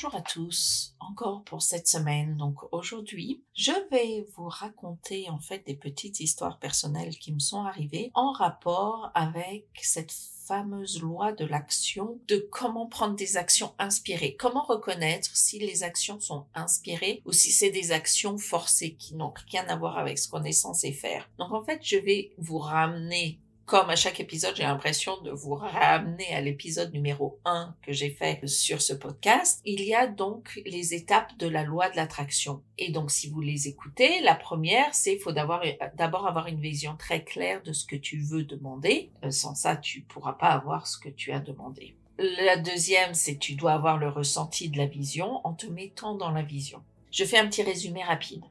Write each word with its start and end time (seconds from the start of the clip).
bonjour 0.00 0.14
à 0.14 0.22
tous, 0.22 0.94
encore 1.00 1.42
pour 1.42 1.60
cette 1.60 1.88
semaine. 1.88 2.36
Donc 2.36 2.72
aujourd'hui, 2.72 3.42
je 3.52 3.72
vais 3.90 4.28
vous 4.36 4.46
raconter 4.46 5.28
en 5.28 5.40
fait 5.40 5.66
des 5.66 5.74
petites 5.74 6.20
histoires 6.20 6.60
personnelles 6.60 7.18
qui 7.18 7.32
me 7.32 7.40
sont 7.40 7.62
arrivées 7.62 8.12
en 8.14 8.30
rapport 8.30 9.10
avec 9.16 9.66
cette 9.82 10.12
fameuse 10.12 11.02
loi 11.02 11.32
de 11.32 11.44
l'action, 11.44 12.20
de 12.28 12.48
comment 12.52 12.86
prendre 12.86 13.16
des 13.16 13.36
actions 13.36 13.74
inspirées, 13.80 14.36
comment 14.38 14.62
reconnaître 14.62 15.36
si 15.36 15.58
les 15.58 15.82
actions 15.82 16.20
sont 16.20 16.46
inspirées 16.54 17.20
ou 17.24 17.32
si 17.32 17.50
c'est 17.50 17.70
des 17.70 17.90
actions 17.90 18.38
forcées 18.38 18.94
qui 18.94 19.16
n'ont 19.16 19.34
rien 19.50 19.66
à 19.66 19.74
voir 19.74 19.98
avec 19.98 20.16
ce 20.20 20.28
qu'on 20.28 20.44
est 20.44 20.52
censé 20.52 20.92
faire. 20.92 21.28
Donc 21.40 21.50
en 21.50 21.64
fait, 21.64 21.80
je 21.82 21.96
vais 21.96 22.30
vous 22.38 22.58
ramener 22.58 23.40
comme 23.68 23.90
à 23.90 23.96
chaque 23.96 24.18
épisode, 24.18 24.56
j'ai 24.56 24.62
l'impression 24.62 25.20
de 25.20 25.30
vous 25.30 25.54
ramener 25.54 26.34
à 26.34 26.40
l'épisode 26.40 26.90
numéro 26.94 27.38
1 27.44 27.76
que 27.82 27.92
j'ai 27.92 28.08
fait 28.08 28.40
sur 28.48 28.80
ce 28.80 28.94
podcast. 28.94 29.60
Il 29.66 29.82
y 29.82 29.94
a 29.94 30.06
donc 30.06 30.58
les 30.64 30.94
étapes 30.94 31.36
de 31.38 31.46
la 31.46 31.64
loi 31.64 31.90
de 31.90 31.96
l'attraction. 31.96 32.62
Et 32.78 32.90
donc, 32.90 33.10
si 33.10 33.28
vous 33.28 33.42
les 33.42 33.68
écoutez, 33.68 34.22
la 34.22 34.34
première, 34.34 34.94
c'est 34.94 35.12
il 35.12 35.20
faut 35.20 35.32
d'abord 35.32 36.26
avoir 36.26 36.46
une 36.46 36.60
vision 36.60 36.96
très 36.96 37.22
claire 37.22 37.62
de 37.62 37.74
ce 37.74 37.84
que 37.84 37.96
tu 37.96 38.20
veux 38.20 38.42
demander. 38.42 39.10
Euh, 39.22 39.30
sans 39.30 39.54
ça, 39.54 39.76
tu 39.76 40.00
pourras 40.00 40.32
pas 40.32 40.48
avoir 40.48 40.86
ce 40.86 40.96
que 40.96 41.10
tu 41.10 41.32
as 41.32 41.40
demandé. 41.40 41.94
La 42.18 42.56
deuxième, 42.56 43.12
c'est 43.12 43.36
tu 43.36 43.54
dois 43.54 43.74
avoir 43.74 43.98
le 43.98 44.08
ressenti 44.08 44.70
de 44.70 44.78
la 44.78 44.86
vision 44.86 45.46
en 45.46 45.52
te 45.52 45.66
mettant 45.66 46.14
dans 46.14 46.30
la 46.30 46.42
vision. 46.42 46.82
Je 47.10 47.24
fais 47.24 47.36
un 47.36 47.46
petit 47.46 47.62
résumé 47.62 48.02
rapide. 48.02 48.44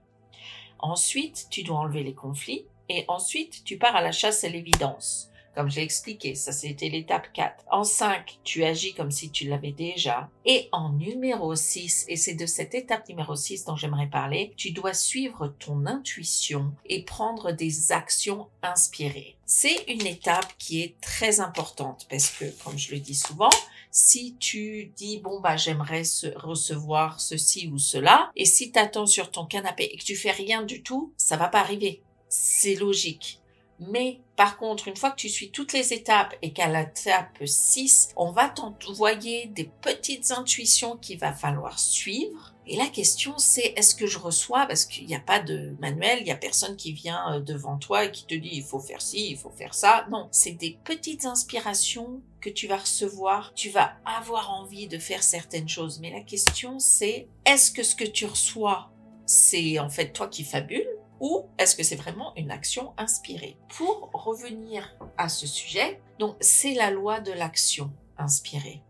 Ensuite, 0.77 1.47
tu 1.49 1.63
dois 1.63 1.77
enlever 1.77 2.03
les 2.03 2.13
conflits 2.13 2.67
et 2.89 3.05
ensuite 3.07 3.63
tu 3.63 3.77
pars 3.77 3.95
à 3.95 4.01
la 4.01 4.11
chasse 4.11 4.43
à 4.43 4.49
l'évidence. 4.49 5.29
Comme 5.57 5.71
j'ai 5.71 5.81
expliqué, 5.81 6.35
ça 6.35 6.51
c'était 6.51 6.87
l'étape 6.87 7.33
4. 7.33 7.65
En 7.71 7.83
5, 7.83 8.41
tu 8.43 8.63
agis 8.63 8.93
comme 8.93 9.09
si 9.09 9.31
tu 9.31 9.47
l'avais 9.47 9.71
déjà. 9.71 10.29
Et 10.45 10.69
en 10.71 10.89
numéro 10.89 11.55
6, 11.55 12.05
et 12.09 12.15
c'est 12.15 12.35
de 12.35 12.45
cette 12.45 12.75
étape 12.75 13.09
numéro 13.09 13.35
6 13.35 13.65
dont 13.65 13.75
j'aimerais 13.75 14.05
parler, 14.05 14.53
tu 14.55 14.69
dois 14.69 14.93
suivre 14.93 15.47
ton 15.57 15.87
intuition 15.87 16.73
et 16.85 17.01
prendre 17.01 17.53
des 17.53 17.91
actions 17.91 18.49
inspirées. 18.61 19.35
C'est 19.47 19.83
une 19.87 20.05
étape 20.05 20.53
qui 20.59 20.83
est 20.83 21.01
très 21.01 21.39
importante 21.39 22.05
parce 22.07 22.29
que, 22.29 22.45
comme 22.63 22.77
je 22.77 22.91
le 22.91 22.99
dis 22.99 23.15
souvent, 23.15 23.49
si 23.89 24.35
tu 24.39 24.91
dis 24.95 25.17
bon 25.17 25.39
bah 25.39 25.57
j'aimerais 25.57 26.03
recevoir 26.35 27.19
ceci 27.19 27.67
ou 27.73 27.79
cela 27.79 28.29
et 28.35 28.45
si 28.45 28.71
tu 28.71 28.77
attends 28.77 29.07
sur 29.07 29.31
ton 29.31 29.45
canapé 29.47 29.85
et 29.85 29.97
que 29.97 30.03
tu 30.03 30.15
fais 30.15 30.29
rien 30.29 30.61
du 30.61 30.83
tout, 30.83 31.13
ça 31.17 31.35
va 31.35 31.47
pas 31.47 31.61
arriver 31.61 32.03
c'est 32.29 32.75
logique. 32.75 33.41
Mais 33.79 34.21
par 34.35 34.57
contre, 34.57 34.87
une 34.87 34.95
fois 34.95 35.11
que 35.11 35.17
tu 35.17 35.29
suis 35.29 35.51
toutes 35.51 35.73
les 35.73 35.93
étapes 35.93 36.35
et 36.41 36.51
qu'à 36.51 36.67
l'étape 36.67 37.37
6, 37.45 38.09
on 38.15 38.31
va 38.31 38.49
t'envoyer 38.49 39.47
des 39.47 39.69
petites 39.81 40.31
intuitions 40.31 40.97
qu'il 40.97 41.19
va 41.19 41.31
falloir 41.31 41.77
suivre. 41.77 42.53
Et 42.65 42.75
la 42.75 42.87
question, 42.87 43.37
c'est 43.37 43.73
est-ce 43.77 43.95
que 43.95 44.07
je 44.07 44.19
reçois, 44.19 44.65
parce 44.65 44.83
qu'il 44.83 45.05
n'y 45.05 45.15
a 45.15 45.21
pas 45.21 45.39
de 45.39 45.75
manuel, 45.79 46.19
il 46.19 46.25
n'y 46.25 46.31
a 46.31 46.35
personne 46.35 46.75
qui 46.75 46.91
vient 46.91 47.33
euh, 47.33 47.39
devant 47.39 47.77
toi 47.77 48.05
et 48.05 48.11
qui 48.11 48.25
te 48.25 48.35
dit 48.35 48.49
il 48.51 48.63
faut 48.63 48.79
faire 48.79 49.01
ci, 49.01 49.29
il 49.29 49.37
faut 49.37 49.51
faire 49.51 49.73
ça. 49.73 50.05
Non, 50.11 50.27
c'est 50.31 50.51
des 50.51 50.77
petites 50.83 51.25
inspirations 51.25 52.21
que 52.41 52.49
tu 52.49 52.67
vas 52.67 52.77
recevoir. 52.77 53.53
Tu 53.53 53.69
vas 53.69 53.93
avoir 54.05 54.51
envie 54.51 54.87
de 54.87 54.97
faire 54.97 55.23
certaines 55.23 55.69
choses. 55.69 55.99
Mais 56.01 56.11
la 56.11 56.21
question, 56.21 56.77
c'est 56.79 57.27
est-ce 57.45 57.71
que 57.71 57.83
ce 57.83 57.95
que 57.95 58.03
tu 58.03 58.25
reçois, 58.25 58.91
c'est 59.25 59.79
en 59.79 59.89
fait 59.89 60.11
toi 60.11 60.27
qui 60.27 60.43
fabules 60.43 60.96
ou 61.19 61.45
est-ce 61.57 61.75
que 61.75 61.83
c'est 61.83 61.95
vraiment 61.95 62.33
une 62.35 62.51
action 62.51 62.93
inspirée? 62.97 63.57
Pour 63.69 64.09
revenir 64.13 64.95
à 65.17 65.29
ce 65.29 65.47
sujet, 65.47 66.01
donc 66.19 66.35
c'est 66.39 66.73
la 66.73 66.91
loi 66.91 67.19
de 67.19 67.31
l'action 67.31 67.91
inspirée. 68.17 68.83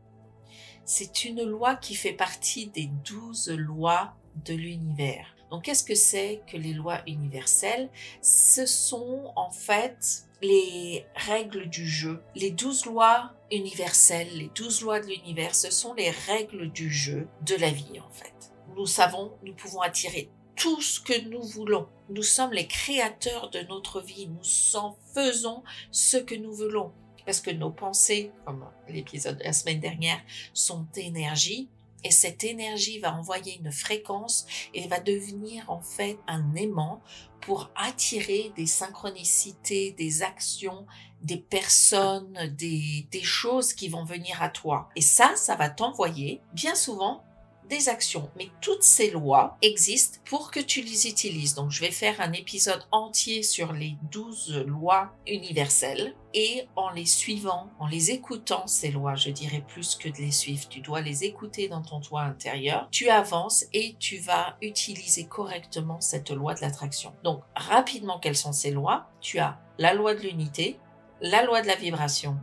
C'est 0.85 1.25
une 1.25 1.43
loi 1.43 1.75
qui 1.75 1.95
fait 1.95 2.13
partie 2.13 2.67
des 2.67 2.89
douze 3.03 3.49
lois 3.49 4.15
de 4.45 4.53
l'univers. 4.53 5.35
Donc 5.49 5.63
qu'est-ce 5.63 5.83
que 5.83 5.95
c'est 5.95 6.41
que 6.47 6.57
les 6.57 6.73
lois 6.73 7.01
universelles? 7.07 7.89
Ce 8.21 8.65
sont 8.65 9.31
en 9.35 9.49
fait 9.49 10.25
les 10.41 11.05
règles 11.15 11.67
du 11.69 11.87
jeu. 11.87 12.21
Les 12.35 12.51
douze 12.51 12.85
lois 12.85 13.33
universelles, 13.51 14.29
les 14.37 14.51
douze 14.55 14.81
lois 14.81 14.99
de 14.99 15.07
l'univers, 15.07 15.55
ce 15.55 15.71
sont 15.71 15.93
les 15.93 16.09
règles 16.09 16.69
du 16.71 16.91
jeu 16.91 17.27
de 17.41 17.55
la 17.55 17.71
vie 17.71 17.99
en 17.99 18.09
fait. 18.09 18.33
Nous 18.75 18.85
savons, 18.85 19.33
nous 19.43 19.55
pouvons 19.55 19.81
attirer 19.81 20.29
tout 20.57 20.81
ce 20.81 20.99
que 20.99 21.27
nous 21.29 21.43
voulons. 21.43 21.87
Nous 22.09 22.23
sommes 22.23 22.51
les 22.51 22.67
créateurs 22.67 23.49
de 23.51 23.59
notre 23.61 24.01
vie. 24.01 24.27
Nous 24.27 24.75
en 24.75 24.97
faisons 25.13 25.63
ce 25.91 26.17
que 26.17 26.35
nous 26.35 26.51
voulons. 26.51 26.91
Parce 27.25 27.41
que 27.41 27.51
nos 27.51 27.71
pensées, 27.71 28.31
comme 28.45 28.65
l'épisode 28.89 29.37
de 29.37 29.43
la 29.43 29.53
semaine 29.53 29.79
dernière, 29.79 30.19
sont 30.53 30.87
énergie. 30.95 31.69
Et 32.03 32.11
cette 32.11 32.43
énergie 32.43 32.99
va 32.99 33.13
envoyer 33.13 33.57
une 33.59 33.71
fréquence 33.71 34.45
et 34.73 34.87
va 34.87 34.99
devenir 34.99 35.69
en 35.69 35.81
fait 35.81 36.17
un 36.27 36.55
aimant 36.55 37.01
pour 37.41 37.69
attirer 37.75 38.51
des 38.55 38.65
synchronicités, 38.65 39.91
des 39.91 40.21
actions, 40.21 40.85
des 41.21 41.37
personnes, 41.37 42.53
des, 42.57 43.07
des 43.11 43.23
choses 43.23 43.73
qui 43.73 43.89
vont 43.89 44.05
venir 44.05 44.41
à 44.41 44.49
toi. 44.49 44.89
Et 44.95 45.01
ça, 45.01 45.35
ça 45.35 45.55
va 45.55 45.69
t'envoyer 45.69 46.41
bien 46.53 46.75
souvent 46.75 47.26
des 47.69 47.89
actions. 47.89 48.29
Mais 48.37 48.49
toutes 48.61 48.83
ces 48.83 49.11
lois 49.11 49.57
existent 49.61 50.19
pour 50.25 50.51
que 50.51 50.59
tu 50.59 50.81
les 50.81 51.07
utilises. 51.07 51.53
Donc 51.53 51.71
je 51.71 51.81
vais 51.81 51.91
faire 51.91 52.19
un 52.21 52.33
épisode 52.33 52.85
entier 52.91 53.43
sur 53.43 53.73
les 53.73 53.97
douze 54.11 54.63
lois 54.65 55.13
universelles 55.27 56.15
et 56.33 56.67
en 56.75 56.89
les 56.91 57.05
suivant, 57.05 57.69
en 57.79 57.87
les 57.87 58.11
écoutant, 58.11 58.67
ces 58.67 58.91
lois, 58.91 59.15
je 59.15 59.29
dirais 59.29 59.63
plus 59.67 59.95
que 59.95 60.09
de 60.09 60.17
les 60.17 60.31
suivre, 60.31 60.67
tu 60.67 60.81
dois 60.81 61.01
les 61.01 61.23
écouter 61.23 61.67
dans 61.67 61.81
ton 61.81 61.99
toit 61.99 62.21
intérieur, 62.21 62.87
tu 62.91 63.09
avances 63.09 63.65
et 63.73 63.95
tu 63.99 64.17
vas 64.17 64.57
utiliser 64.61 65.25
correctement 65.25 65.99
cette 65.99 66.29
loi 66.29 66.53
de 66.53 66.61
l'attraction. 66.61 67.13
Donc 67.23 67.41
rapidement, 67.55 68.19
quelles 68.19 68.35
sont 68.35 68.51
ces 68.51 68.71
lois? 68.71 69.07
Tu 69.19 69.39
as 69.39 69.59
la 69.77 69.93
loi 69.93 70.13
de 70.13 70.21
l'unité, 70.21 70.79
la 71.21 71.43
loi 71.43 71.61
de 71.61 71.67
la 71.67 71.75
vibration, 71.75 72.37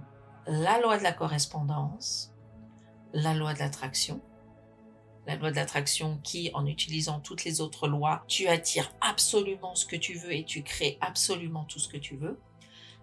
la 0.46 0.80
loi 0.80 0.98
de 0.98 1.02
la 1.02 1.12
correspondance, 1.12 2.32
la 3.12 3.34
loi 3.34 3.54
de 3.54 3.60
l'attraction, 3.60 4.20
la 5.26 5.36
loi 5.36 5.50
de 5.50 5.56
l'attraction 5.56 6.18
qui, 6.22 6.50
en 6.54 6.66
utilisant 6.66 7.20
toutes 7.20 7.44
les 7.44 7.60
autres 7.60 7.88
lois, 7.88 8.24
tu 8.28 8.46
attires 8.46 8.92
absolument 9.00 9.74
ce 9.74 9.86
que 9.86 9.96
tu 9.96 10.14
veux 10.14 10.32
et 10.32 10.44
tu 10.44 10.62
crées 10.62 10.98
absolument 11.00 11.64
tout 11.64 11.78
ce 11.78 11.88
que 11.88 11.96
tu 11.96 12.16
veux. 12.16 12.38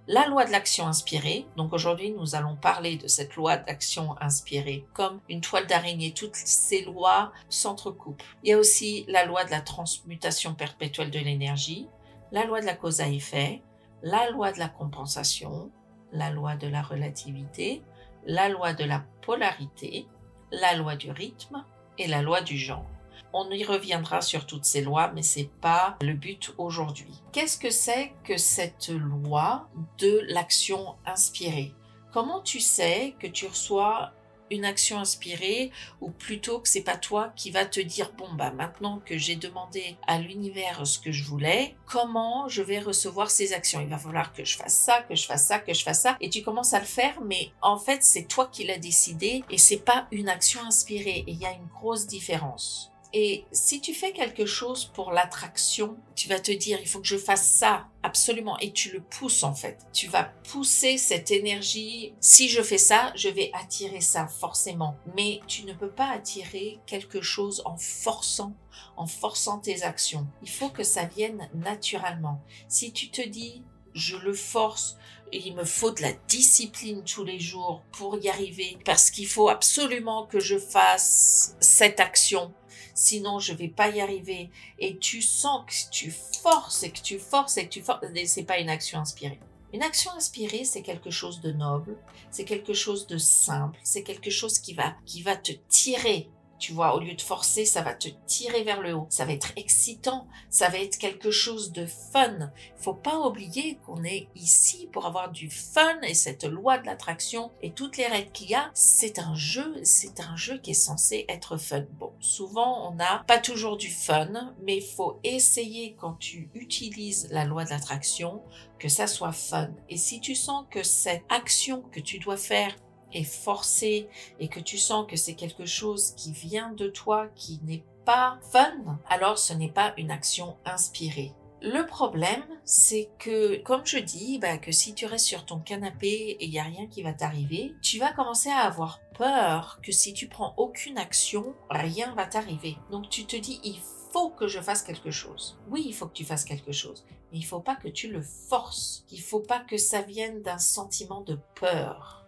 La 0.08 0.28
loi 0.28 0.46
de 0.46 0.52
l'action 0.52 0.88
inspirée. 0.88 1.46
Donc 1.58 1.74
aujourd'hui, 1.74 2.12
nous 2.12 2.36
allons 2.36 2.56
parler 2.56 2.98
de 2.98 3.08
cette 3.08 3.36
loi 3.36 3.58
d'action 3.58 4.16
inspirée 4.20 4.86
comme 4.94 5.20
une 5.30 5.42
toile 5.42 5.68
d'araignée. 5.68 6.14
Toutes 6.14 6.36
ces 6.36 6.84
lois 6.84 7.32
s'entrecoupent. 7.50 8.24
Il 8.44 8.50
y 8.50 8.54
a 8.54 8.58
aussi 8.58 9.06
la 9.08 9.26
loi 9.26 9.46
de 9.46 9.52
la 9.52 9.62
transmutation 9.62 10.56
perpétuelle 10.56 11.12
de 11.12 11.20
l'énergie, 11.20 11.88
la 12.32 12.46
loi 12.46 12.62
de 12.62 12.66
la 12.66 12.76
cause 12.76 13.00
à 13.00 13.10
effet, 13.10 13.62
la 14.02 14.30
loi 14.32 14.52
de 14.52 14.60
la 14.60 14.70
compensation, 14.70 15.72
la 16.12 16.32
loi 16.32 16.56
de 16.56 16.68
la 16.68 16.82
relativité, 16.82 17.84
la 18.26 18.50
loi 18.50 18.74
de 18.74 18.84
la 18.84 19.04
polarité, 19.22 20.08
la 20.52 20.76
loi 20.76 20.96
du 20.96 21.12
rythme, 21.12 21.64
et 22.02 22.08
la 22.08 22.22
loi 22.22 22.42
du 22.42 22.58
genre. 22.58 22.86
On 23.34 23.50
y 23.52 23.64
reviendra 23.64 24.22
sur 24.22 24.46
toutes 24.46 24.66
ces 24.66 24.82
lois, 24.82 25.12
mais 25.14 25.22
c'est 25.22 25.50
pas 25.62 25.98
le 26.02 26.14
but 26.14 26.54
aujourd'hui. 26.58 27.22
Qu'est-ce 27.32 27.58
que 27.58 27.70
c'est 27.70 28.12
que 28.24 28.38
cette 28.38 28.90
loi 28.90 29.70
de 30.00 30.22
l'action 30.28 30.96
inspirée? 31.06 31.74
Comment 32.12 32.42
tu 32.42 32.60
sais 32.60 33.16
que 33.20 33.28
tu 33.28 33.48
reçois 33.48 34.12
une 34.52 34.66
action 34.66 35.00
inspirée 35.00 35.72
ou 36.00 36.12
plutôt 36.12 36.60
que 36.60 36.70
c'est 36.70 36.82
pas 36.82 36.98
toi 36.98 37.34
qui 37.36 37.50
va 37.52 37.66
te 37.66 37.80
dire 37.80 38.12
bon 38.18 38.32
bah 38.34 38.52
maintenant 38.52 39.02
que 39.06 39.18
j'ai 39.18 39.36
demandé 39.36 39.98
à 40.08 40.20
l'univers 40.20 40.86
ce 40.86 41.00
que 41.00 41.12
je 41.12 41.24
voulais, 41.24 41.76
comment 41.86 42.48
je 42.48 42.62
vais 42.62 42.80
recevoir 42.80 43.32
ces 43.32 43.54
actions? 43.54 43.82
Il 43.82 43.88
va 43.88 43.98
falloir 43.98 44.34
que 44.34 44.46
je 44.46 44.58
fasse 44.58 44.78
ça, 44.78 45.02
que 45.02 45.16
je 45.16 45.26
fasse 45.26 45.48
ça, 45.48 45.60
que 45.60 45.74
je 45.74 45.84
fasse 45.84 46.02
ça. 46.02 46.18
Et 46.22 46.30
tu 46.30 46.44
commences 46.44 46.74
à 46.74 46.80
le 46.80 46.86
faire 46.86 47.20
mais 47.22 47.52
en 47.62 47.78
fait 47.78 48.04
c'est 48.04 48.28
toi 48.28 48.50
qui 48.52 48.66
l'as 48.66 48.78
décidé 48.78 49.44
et 49.50 49.58
c'est 49.58 49.78
pas 49.78 50.08
une 50.12 50.30
action 50.30 50.62
inspirée. 50.62 51.24
Et 51.28 51.32
il 51.32 51.40
y 51.40 51.46
a 51.46 51.52
une 51.52 51.68
grosse 51.68 52.08
différence. 52.08 52.91
Et 53.14 53.46
si 53.52 53.82
tu 53.82 53.94
fais 53.94 54.14
quelque 54.14 54.46
chose 54.46 54.86
pour 54.86 55.12
l'attraction, 55.12 55.98
tu 56.16 56.30
vas 56.30 56.40
te 56.40 56.52
dire, 56.52 56.80
il 56.82 56.88
faut 56.88 57.02
que 57.02 57.08
je 57.08 57.18
fasse 57.18 57.46
ça, 57.46 57.88
absolument. 58.04 58.58
Et 58.60 58.72
tu 58.72 58.90
le 58.92 59.02
pousses 59.02 59.44
en 59.44 59.54
fait. 59.54 59.86
Tu 59.92 60.08
vas 60.08 60.32
pousser 60.50 60.98
cette 60.98 61.30
énergie. 61.30 62.14
Si 62.22 62.48
je 62.48 62.62
fais 62.62 62.78
ça, 62.78 63.12
je 63.16 63.28
vais 63.28 63.52
attirer 63.54 64.02
ça, 64.02 64.28
forcément. 64.28 64.96
Mais 65.18 65.42
tu 65.46 65.66
ne 65.66 65.74
peux 65.74 65.92
pas 65.92 66.10
attirer 66.10 66.80
quelque 66.86 67.22
chose 67.22 67.62
en 67.66 67.76
forçant, 67.76 68.54
en 68.96 69.08
forçant 69.08 69.60
tes 69.60 69.84
actions. 69.84 70.28
Il 70.42 70.50
faut 70.50 70.70
que 70.70 70.84
ça 70.84 71.04
vienne 71.04 71.50
naturellement. 71.54 72.42
Si 72.70 72.94
tu 72.94 73.10
te 73.10 73.22
dis, 73.22 73.64
je 73.94 74.16
le 74.16 74.34
force, 74.34 74.96
il 75.34 75.56
me 75.56 75.64
faut 75.64 75.92
de 75.92 76.02
la 76.02 76.14
discipline 76.28 77.04
tous 77.04 77.24
les 77.24 77.40
jours 77.40 77.84
pour 77.92 78.18
y 78.18 78.30
arriver 78.30 78.78
parce 78.86 79.12
qu'il 79.12 79.28
faut 79.28 79.50
absolument 79.50 80.26
que 80.26 80.40
je 80.40 80.58
fasse 80.58 81.56
cette 81.60 82.00
action 82.00 82.54
sinon 83.02 83.40
je 83.40 83.54
vais 83.54 83.68
pas 83.68 83.90
y 83.90 84.00
arriver. 84.00 84.50
Et 84.80 84.98
tu 84.98 85.22
sens 85.22 85.64
que 85.66 85.92
tu 85.92 86.12
forces 86.12 86.84
et 86.84 86.92
que 86.92 87.02
tu 87.02 87.20
forces 87.20 87.58
et 87.58 87.66
que 87.66 87.70
tu 87.70 87.82
forces, 87.82 88.06
c'est 88.26 88.44
pas 88.44 88.60
une 88.60 88.70
action 88.70 89.00
inspirée. 89.00 89.40
Une 89.74 89.84
action 89.84 90.12
inspirée, 90.12 90.66
c'est 90.66 90.82
quelque 90.82 91.10
chose 91.10 91.42
de 91.42 91.52
noble, 91.52 91.98
c'est 92.30 92.44
quelque 92.44 92.74
chose 92.74 93.08
de 93.08 93.18
simple, 93.18 93.80
c'est 93.84 94.04
quelque 94.04 94.30
chose 94.30 94.60
qui 94.60 94.74
va, 94.74 94.96
qui 95.06 95.22
va 95.22 95.36
te 95.36 95.54
tirer 95.70 96.30
Tu 96.62 96.74
vois, 96.74 96.96
au 96.96 97.00
lieu 97.00 97.16
de 97.16 97.22
forcer, 97.22 97.66
ça 97.66 97.82
va 97.82 97.96
te 97.96 98.08
tirer 98.28 98.64
vers 98.64 98.82
le 98.82 98.94
haut. 98.94 99.08
Ça 99.10 99.26
va 99.26 99.34
être 99.34 99.52
excitant. 99.56 100.28
Ça 100.52 100.70
va 100.70 100.78
être 100.78 101.00
quelque 101.00 101.32
chose 101.32 101.72
de 101.72 101.88
fun. 101.88 102.52
Faut 102.78 102.94
pas 102.94 103.18
oublier 103.18 103.80
qu'on 103.84 104.04
est 104.04 104.28
ici 104.36 104.88
pour 104.94 105.08
avoir 105.08 105.32
du 105.32 105.50
fun 105.50 106.00
et 106.04 106.14
cette 106.14 106.44
loi 106.44 106.78
de 106.78 106.86
l'attraction 106.86 107.52
et 107.64 107.72
toutes 107.72 107.98
les 107.98 108.06
règles 108.06 108.32
qu'il 108.32 108.52
y 108.52 108.54
a, 108.54 108.70
c'est 108.76 109.18
un 109.18 109.34
jeu, 109.34 109.74
c'est 109.84 110.20
un 110.20 110.36
jeu 110.36 110.60
qui 110.60 110.72
est 110.72 110.76
censé 110.76 111.26
être 111.30 111.58
fun. 111.58 111.86
Bon, 111.94 112.14
souvent 112.20 112.88
on 112.88 112.94
n'a 112.94 113.24
pas 113.26 113.40
toujours 113.40 113.76
du 113.76 113.90
fun, 113.90 114.54
mais 114.62 114.82
faut 114.82 115.20
essayer 115.24 115.96
quand 116.00 116.14
tu 116.20 116.52
utilises 116.54 117.28
la 117.32 117.44
loi 117.44 117.66
de 117.66 117.72
l'attraction 117.72 118.44
que 118.78 118.88
ça 118.88 119.08
soit 119.08 119.32
fun. 119.32 119.72
Et 119.90 119.98
si 119.98 120.22
tu 120.22 120.36
sens 120.36 120.66
que 120.70 120.84
cette 120.84 121.24
action 121.30 121.82
que 121.92 122.00
tu 122.00 122.20
dois 122.20 122.38
faire 122.38 122.76
est 123.14 123.24
forcé 123.24 124.08
et 124.40 124.48
que 124.48 124.60
tu 124.60 124.78
sens 124.78 125.06
que 125.08 125.16
c'est 125.16 125.36
quelque 125.36 125.66
chose 125.66 126.14
qui 126.16 126.32
vient 126.32 126.72
de 126.72 126.88
toi, 126.88 127.28
qui 127.36 127.60
n'est 127.64 127.84
pas 128.06 128.40
fun, 128.52 129.00
alors 129.10 129.38
ce 129.38 129.54
n'est 129.54 129.72
pas 129.72 129.94
une 129.98 130.12
action 130.12 130.58
inspirée. 130.66 131.34
Le 131.64 131.86
problème, 131.86 132.44
c'est 132.66 133.12
que, 133.20 133.62
comme 133.62 133.86
je 133.86 134.00
dis, 134.00 134.40
bah, 134.40 134.58
que 134.58 134.72
si 134.72 134.96
tu 134.96 135.06
restes 135.06 135.28
sur 135.28 135.46
ton 135.46 135.60
canapé 135.60 136.08
et 136.08 136.46
il 136.46 136.50
n'y 136.50 136.60
a 136.60 136.64
rien 136.64 136.88
qui 136.88 137.04
va 137.04 137.14
t'arriver, 137.14 137.76
tu 137.84 138.00
vas 138.00 138.14
commencer 138.14 138.50
à 138.50 138.62
avoir 138.62 139.00
peur 139.16 139.80
que 139.84 139.92
si 139.92 140.14
tu 140.14 140.28
prends 140.28 140.56
aucune 140.58 140.98
action, 140.98 141.54
rien 141.70 142.16
va 142.16 142.26
t'arriver. 142.26 142.78
Donc 142.90 143.10
tu 143.10 143.26
te 143.26 143.36
dis, 143.36 143.60
il 143.64 143.80
faut 144.12 144.32
que 144.32 144.48
je 144.48 144.60
fasse 144.60 144.82
quelque 144.82 145.12
chose. 145.12 145.60
Oui, 145.70 145.84
il 145.86 145.94
faut 145.94 146.08
que 146.08 146.14
tu 146.14 146.26
fasses 146.26 146.46
quelque 146.46 146.72
chose, 146.72 147.06
mais 147.32 147.38
il 147.38 147.46
faut 147.46 147.60
pas 147.60 147.76
que 147.76 147.90
tu 147.90 148.12
le 148.12 148.24
forces. 148.24 149.06
Il 149.12 149.22
faut 149.22 149.40
pas 149.40 149.60
que 149.60 149.78
ça 149.78 150.02
vienne 150.02 150.42
d'un 150.42 150.58
sentiment 150.58 151.22
de 151.22 151.38
peur 151.60 152.21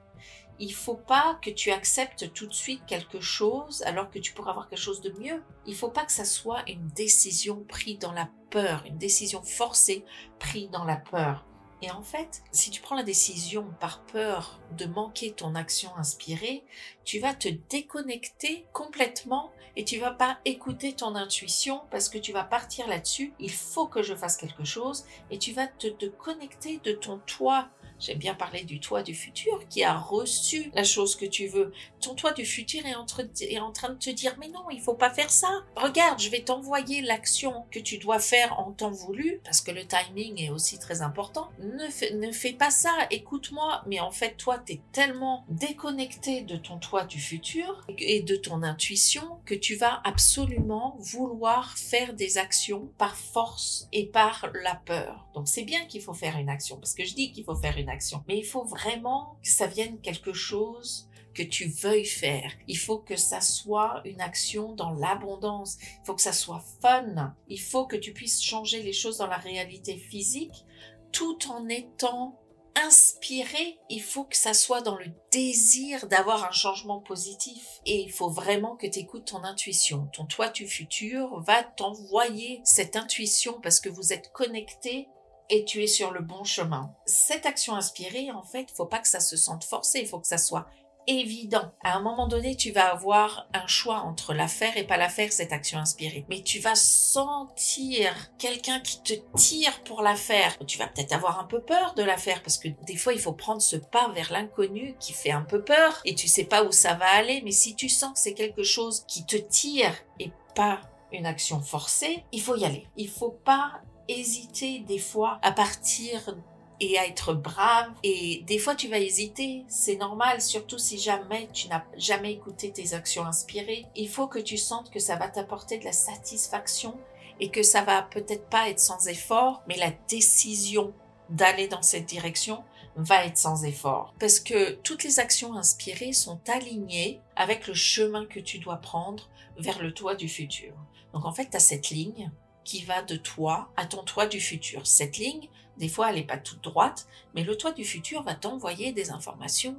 il 0.60 0.74
faut 0.74 0.96
pas 0.96 1.40
que 1.42 1.50
tu 1.50 1.72
acceptes 1.72 2.32
tout 2.34 2.48
de 2.48 2.54
suite 2.54 2.86
quelque 2.86 3.20
chose 3.20 3.82
alors 3.84 4.10
que 4.10 4.20
tu 4.20 4.34
pourras 4.34 4.52
avoir 4.52 4.70
quelque 4.70 4.80
chose 4.80 5.02
de 5.02 5.12
mieux. 5.20 5.44
Il 5.66 5.76
faut 5.76 5.90
pas 5.90 6.06
que 6.06 6.12
ça 6.12 6.26
soit 6.26 6.64
une 6.70 6.88
décision 6.90 7.64
prise 7.68 8.00
dans 8.00 8.12
la 8.12 8.30
peur, 8.50 8.84
une 8.86 8.98
décision 8.98 9.42
forcée 9.42 10.06
prise 10.40 10.70
dans 10.70 10.86
la 10.86 10.98
peur. 10.98 11.46
Et 11.82 11.92
en 11.92 12.02
fait, 12.02 12.44
si 12.54 12.72
tu 12.72 12.82
prends 12.82 12.96
la 12.96 13.04
décision 13.04 13.68
par 13.82 14.06
peur 14.06 14.62
de 14.78 14.86
manquer 14.86 15.32
ton 15.34 15.54
action 15.54 15.94
inspirée, 15.98 16.64
tu 17.04 17.20
vas 17.20 17.34
te 17.34 17.50
déconnecter 17.70 18.66
complètement 18.72 19.52
et 19.76 19.84
tu 19.84 20.00
vas 20.00 20.12
pas 20.12 20.40
écouter 20.46 20.94
ton 20.94 21.16
intuition 21.16 21.82
parce 21.92 22.08
que 22.08 22.18
tu 22.18 22.32
vas 22.32 22.46
partir 22.46 22.88
là-dessus. 22.88 23.34
Il 23.38 23.52
faut 23.52 23.88
que 23.88 24.02
je 24.02 24.16
fasse 24.16 24.38
quelque 24.38 24.64
chose 24.64 25.04
et 25.30 25.38
tu 25.38 25.52
vas 25.52 25.68
te, 25.68 25.88
te 25.88 26.06
connecter 26.06 26.80
de 26.86 26.94
ton 26.94 27.20
toi 27.26 27.68
J'aime 28.04 28.18
bien 28.18 28.34
parler 28.34 28.66
du 28.66 28.82
toi 28.82 29.02
du 29.02 29.16
futur 29.16 29.66
qui 29.70 29.82
a 29.82 29.98
reçu 29.98 30.70
la 30.74 30.84
chose 30.84 31.16
que 31.16 31.26
tu 31.26 31.48
veux. 31.48 31.72
Ton 32.02 32.16
toi 32.16 32.34
du 32.34 32.46
futur 32.46 32.86
est 32.86 32.96
en, 32.96 33.06
train 33.06 33.24
de 33.24 33.98
te 33.98 34.10
dire 34.10 34.36
mais 34.42 34.50
non, 34.50 34.70
il 34.70 34.82
faut 34.82 34.94
pas 34.94 35.10
faire 35.10 35.30
ça. 35.30 35.48
Regarde, 35.78 36.20
je 36.20 36.28
vais 36.28 36.42
t'envoyer 36.42 37.02
l'action 37.02 37.64
que 37.72 37.80
tu 37.80 38.00
dois 38.00 38.20
faire 38.20 38.60
en 38.60 38.74
temps 38.74 38.92
voulu 38.92 39.40
parce 39.46 39.62
que 39.62 39.72
le 39.72 39.86
timing 39.88 40.42
est 40.42 40.50
aussi 40.50 40.80
très 40.80 41.02
important. 41.02 41.50
Ne, 41.60 42.18
ne 42.20 42.32
fais 42.34 42.52
pas 42.52 42.72
ça, 42.72 42.92
écoute-moi. 43.10 43.84
Mais 43.88 44.02
en 44.02 44.12
fait, 44.12 44.36
toi, 44.36 44.60
tu 44.60 44.74
es 44.74 44.82
tellement 44.92 45.46
déconnecté 45.48 46.42
de 46.42 46.58
ton 46.58 46.80
toi 46.80 47.06
du 47.06 47.22
futur 47.22 47.88
et 47.98 48.22
de 48.22 48.36
ton 48.36 48.64
intuition 48.64 49.40
que 49.46 49.56
tu 49.56 49.76
vas 49.76 50.02
absolument 50.04 50.98
vouloir 51.00 51.78
faire 51.78 52.14
des 52.14 52.38
actions 52.38 52.92
par 52.98 53.16
force 53.16 53.88
et 53.94 54.08
par 54.08 54.52
la 54.62 54.76
peur. 54.76 55.26
Donc 55.34 55.48
c'est 55.48 55.64
bien 55.64 55.86
qu'il 55.86 56.02
faut 56.02 56.14
faire 56.14 56.38
une 56.38 56.50
action 56.50 56.76
parce 56.76 56.94
que 56.94 57.06
je 57.06 57.14
dis 57.14 57.32
qu'il 57.32 57.46
faut 57.46 57.56
faire 57.56 57.78
une 57.78 57.88
action. 57.88 57.93
Mais 58.28 58.38
il 58.38 58.45
faut 58.45 58.63
vraiment 58.63 59.38
que 59.44 59.50
ça 59.50 59.68
vienne 59.68 60.00
quelque 60.01 60.34
chose 60.34 61.10
que 61.34 61.44
tu 61.44 61.66
veuilles 61.66 62.06
faire. 62.06 62.51
Il 62.68 62.78
faut 62.78 63.00
que 63.00 63.16
ça 63.16 63.42
soit 63.42 64.01
une 64.06 64.22
action 64.22 64.74
dans 64.74 64.92
l'abondance. 64.92 65.78
Il 65.81 66.06
faut 66.06 66.16
que 66.16 66.22
ça 66.22 66.34
soit 66.34 66.63
fun. 66.81 67.36
Il 67.48 67.60
faut 67.60 67.86
que 67.86 67.95
tu 67.95 68.13
puisses 68.13 68.42
changer 68.42 68.84
les 68.84 68.94
choses 68.94 69.18
dans 69.18 69.28
la 69.28 69.38
réalité 69.38 69.98
physique 69.98 70.66
tout 71.12 71.40
en 71.50 71.68
étant 71.69 72.40
inspiré. 72.75 73.78
Il 73.90 74.01
faut 74.01 74.24
que 74.24 74.36
ça 74.36 74.54
soit 74.54 74.81
dans 74.81 74.98
le 74.98 75.06
désir 75.31 76.07
d'avoir 76.07 76.44
un 76.44 76.51
changement 76.51 77.00
positif. 77.00 77.81
Et 77.86 78.01
il 78.01 78.12
faut 78.12 78.30
vraiment 78.30 78.75
que 78.75 78.88
tu 78.88 79.00
écoutes 79.00 79.25
ton 79.25 79.44
intuition. 79.44 80.10
Ton 80.13 80.25
toi 80.25 80.50
du 80.50 80.68
futur 80.68 81.40
va 81.42 81.63
t'envoyer 81.63 82.62
cette 82.63 82.95
intuition 82.95 83.60
parce 83.62 83.80
que 83.80 83.90
vous 83.90 84.13
êtes 84.13 84.31
connecté 84.31 85.07
et 85.50 85.66
tu 85.66 85.84
es 85.84 85.88
sur 85.88 86.12
le 86.12 86.22
bon 86.22 86.44
chemin. 86.44 86.94
Cette 87.06 87.45
action 87.45 87.75
inspirée, 87.75 88.31
en 88.31 88.44
fait, 88.44 88.72
faut 88.72 88.86
pas 88.86 89.00
que 89.00 89.07
ça 89.07 89.19
se 89.19 89.38
sente 89.38 89.63
forcé, 89.63 90.00
il 90.00 90.07
faut 90.07 90.19
que 90.19 90.28
ça 90.28 90.38
soit 90.38 90.68
évident. 91.07 91.72
À 91.84 91.98
un 91.98 92.01
moment 92.01 92.28
donné, 92.28 92.56
tu 92.56 92.72
vas 92.72 92.92
avoir 92.92 93.48
un 93.54 93.68
choix 93.68 94.00
entre 94.00 94.34
la 94.34 94.48
faire 94.48 94.78
et 94.78 94.86
pas 94.86 94.98
la 94.98 95.10
faire, 95.10 95.31
cette 95.31 95.51
action 95.51 95.80
inspirée. 95.80 96.25
Mais 96.30 96.42
tu 96.42 96.60
vas 96.60 96.75
sentir 96.75 98.13
quelqu'un 98.38 98.80
qui 98.80 99.01
te 99.01 99.13
tire 99.36 99.84
pour 99.84 100.01
la 100.01 100.16
faire. 100.16 100.57
Tu 100.66 100.78
vas 100.78 100.88
peut-être 100.88 101.13
avoir 101.13 101.40
un 101.40 101.45
peu 101.45 101.62
peur 101.62 101.94
de 101.95 102.04
la 102.04 102.18
faire 102.18 102.42
parce 102.42 102.57
que 102.57 102.69
des 102.86 102.95
fois, 102.95 103.13
il 103.13 103.19
faut 103.19 103.34
prendre 103.34 103.62
ce 103.62 103.75
pas 103.75 104.10
vers 104.10 104.31
l'inconnu 104.31 104.95
qui 105.00 105.13
fait 105.13 105.31
un 105.31 105.42
peu 105.42 105.63
peur 105.63 106.01
et 106.06 106.16
tu 106.16 106.28
sais 106.28 106.45
pas 106.45 106.63
où 106.63 106.72
ça 106.72 106.94
va 106.94 107.10
aller. 107.10 107.42
Mais 107.44 107.51
si 107.51 107.75
tu 107.75 107.90
sens 107.90 108.13
que 108.13 108.19
c'est 108.19 108.34
quelque 108.34 108.63
chose 108.63 109.06
qui 109.07 109.25
te 109.25 109.38
tire 109.38 109.94
et 110.19 110.31
pas 110.56 110.81
une 111.12 111.25
action 111.25 111.62
forcée, 111.62 112.24
il 112.31 112.42
faut 112.42 112.56
y 112.56 112.66
aller. 112.66 112.88
Il 112.98 113.10
faut 113.10 113.38
pas 113.44 113.81
hésiter 114.08 114.80
des 114.80 115.00
fois 115.00 115.40
à 115.42 115.52
partir 115.52 116.36
et 116.80 116.98
à 116.98 117.08
être 117.08 117.34
brave. 117.34 117.92
Et 118.04 118.44
des 118.46 118.58
fois, 118.58 118.76
tu 118.76 118.88
vas 118.88 119.00
hésiter. 119.00 119.64
C'est 119.68 119.96
normal, 119.96 120.42
surtout 120.42 120.78
si 120.78 120.98
jamais 120.98 121.48
tu 121.54 121.68
n'as 121.68 121.84
jamais 121.98 122.34
écouté 122.34 122.72
tes 122.72 122.94
actions 122.94 123.26
inspirées. 123.26 123.86
Il 123.96 124.10
faut 124.10 124.28
que 124.28 124.40
tu 124.40 124.58
sentes 124.58 124.90
que 124.90 125.00
ça 125.00 125.16
va 125.16 125.30
t'apporter 125.30 125.78
de 125.78 125.86
la 125.86 125.94
satisfaction 125.94 126.98
et 127.40 127.50
que 127.50 127.64
ça 127.64 127.82
va 127.82 128.02
peut-être 128.04 128.48
pas 128.50 128.70
être 128.70 128.80
sans 128.80 129.08
effort, 129.08 129.64
mais 129.68 129.78
la 129.78 129.92
décision 130.08 130.94
d'aller 131.30 131.68
dans 131.68 131.82
cette 131.82 132.06
direction 132.06 132.64
va 132.96 133.26
être 133.26 133.38
sans 133.38 133.64
effort. 133.66 134.14
Parce 134.20 134.40
que 134.40 134.74
toutes 134.74 135.04
les 135.04 135.20
actions 135.20 135.56
inspirées 135.56 136.14
sont 136.14 136.40
alignées 136.48 137.22
avec 137.36 137.68
le 137.68 137.74
chemin 137.74 138.26
que 138.26 138.40
tu 138.40 138.60
dois 138.60 138.78
prendre 138.78 139.30
vers 139.58 139.82
le 139.82 139.94
toit 139.94 140.16
du 140.16 140.28
futur. 140.28 140.74
Donc 141.14 141.26
en 141.26 141.32
fait, 141.32 141.50
tu 141.50 141.58
as 141.58 141.60
cette 141.60 141.90
ligne 141.90 142.32
qui 142.63 142.83
va 142.83 143.01
de 143.01 143.15
toi 143.15 143.69
à 143.75 143.86
ton 143.86 144.04
toit 144.04 144.28
du 144.28 144.40
futur. 144.40 144.85
Cette 144.85 145.18
ligne, 145.18 145.49
des 145.78 145.90
fois, 145.90 146.09
elle 146.09 146.16
n'est 146.16 146.23
pas 146.23 146.38
toute 146.38 146.64
droite, 146.64 147.07
mais 147.33 147.44
le 147.44 147.57
toit 147.57 147.71
du 147.71 147.83
futur 147.83 148.21
va 148.21 148.35
t'envoyer 148.35 148.92
des 148.92 149.09
informations, 149.09 149.76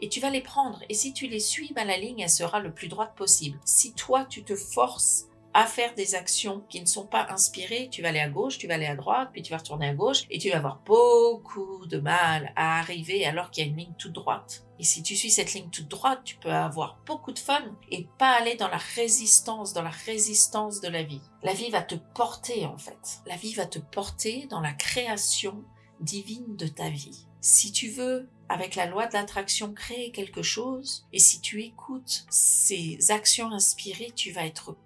et 0.00 0.08
tu 0.08 0.20
vas 0.20 0.30
les 0.30 0.40
prendre. 0.42 0.80
Et 0.88 0.94
si 0.94 1.12
tu 1.12 1.26
les 1.26 1.40
suis, 1.40 1.72
ben, 1.72 1.86
la 1.86 1.98
ligne, 1.98 2.20
elle 2.20 2.30
sera 2.30 2.60
le 2.60 2.72
plus 2.72 2.88
droite 2.88 3.14
possible. 3.16 3.58
Si 3.64 3.92
toi, 3.94 4.24
tu 4.24 4.44
te 4.44 4.54
forces 4.54 5.26
à 5.56 5.64
faire 5.64 5.94
des 5.94 6.14
actions 6.14 6.62
qui 6.68 6.82
ne 6.82 6.86
sont 6.86 7.06
pas 7.06 7.28
inspirées, 7.30 7.88
tu 7.90 8.02
vas 8.02 8.08
aller 8.08 8.20
à 8.20 8.28
gauche, 8.28 8.58
tu 8.58 8.66
vas 8.66 8.74
aller 8.74 8.84
à 8.84 8.94
droite, 8.94 9.30
puis 9.32 9.40
tu 9.40 9.52
vas 9.52 9.56
retourner 9.56 9.88
à 9.88 9.94
gauche, 9.94 10.24
et 10.28 10.36
tu 10.36 10.50
vas 10.50 10.58
avoir 10.58 10.82
beaucoup 10.84 11.86
de 11.86 11.96
mal 11.96 12.52
à 12.56 12.78
arriver 12.78 13.24
alors 13.24 13.50
qu'il 13.50 13.64
y 13.64 13.66
a 13.66 13.70
une 13.70 13.78
ligne 13.78 13.94
toute 13.96 14.12
droite. 14.12 14.66
Et 14.78 14.84
si 14.84 15.02
tu 15.02 15.16
suis 15.16 15.30
cette 15.30 15.54
ligne 15.54 15.70
toute 15.70 15.88
droite, 15.88 16.20
tu 16.24 16.36
peux 16.36 16.52
avoir 16.52 16.98
beaucoup 17.06 17.32
de 17.32 17.38
fun 17.38 17.64
et 17.90 18.06
pas 18.18 18.32
aller 18.32 18.56
dans 18.56 18.68
la 18.68 18.76
résistance, 18.76 19.72
dans 19.72 19.80
la 19.80 19.88
résistance 19.88 20.82
de 20.82 20.88
la 20.88 21.02
vie. 21.02 21.22
La 21.42 21.54
vie 21.54 21.70
va 21.70 21.80
te 21.80 21.94
porter 21.94 22.66
en 22.66 22.76
fait. 22.76 23.22
La 23.24 23.36
vie 23.36 23.54
va 23.54 23.64
te 23.64 23.78
porter 23.78 24.46
dans 24.50 24.60
la 24.60 24.74
création 24.74 25.64
divine 26.00 26.56
de 26.56 26.66
ta 26.66 26.90
vie. 26.90 27.26
Si 27.40 27.72
tu 27.72 27.88
veux, 27.88 28.28
avec 28.50 28.74
la 28.74 28.84
loi 28.84 29.06
de 29.06 29.14
l'attraction, 29.14 29.72
créer 29.72 30.10
quelque 30.10 30.42
chose, 30.42 31.06
et 31.14 31.18
si 31.18 31.40
tu 31.40 31.62
écoutes 31.62 32.26
ces 32.28 32.98
actions 33.10 33.50
inspirées, 33.52 34.12
tu 34.14 34.32
vas 34.32 34.44
être 34.44 34.76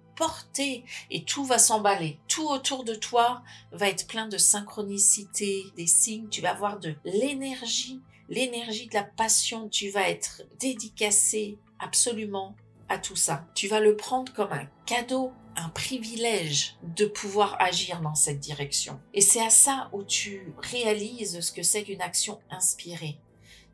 et 1.09 1.23
tout 1.23 1.43
va 1.43 1.57
s'emballer. 1.57 2.19
Tout 2.27 2.47
autour 2.47 2.83
de 2.83 2.95
toi 2.95 3.41
va 3.71 3.87
être 3.87 4.07
plein 4.07 4.27
de 4.27 4.37
synchronicité, 4.37 5.65
des 5.75 5.87
signes, 5.87 6.29
tu 6.29 6.41
vas 6.41 6.51
avoir 6.51 6.79
de 6.79 6.95
l'énergie, 7.03 8.01
l'énergie 8.29 8.87
de 8.87 8.93
la 8.93 9.03
passion, 9.03 9.69
tu 9.69 9.89
vas 9.89 10.09
être 10.09 10.43
dédicacé 10.59 11.57
absolument 11.79 12.55
à 12.89 12.97
tout 12.97 13.15
ça. 13.15 13.45
Tu 13.55 13.67
vas 13.67 13.79
le 13.79 13.95
prendre 13.95 14.33
comme 14.33 14.51
un 14.51 14.67
cadeau, 14.85 15.31
un 15.55 15.69
privilège 15.69 16.75
de 16.83 17.05
pouvoir 17.05 17.55
agir 17.59 18.01
dans 18.01 18.15
cette 18.15 18.39
direction. 18.39 18.99
Et 19.13 19.21
c'est 19.21 19.41
à 19.41 19.49
ça 19.49 19.89
où 19.93 20.03
tu 20.03 20.53
réalises 20.61 21.39
ce 21.39 21.51
que 21.51 21.63
c'est 21.63 21.83
qu'une 21.83 22.01
action 22.01 22.39
inspirée. 22.49 23.17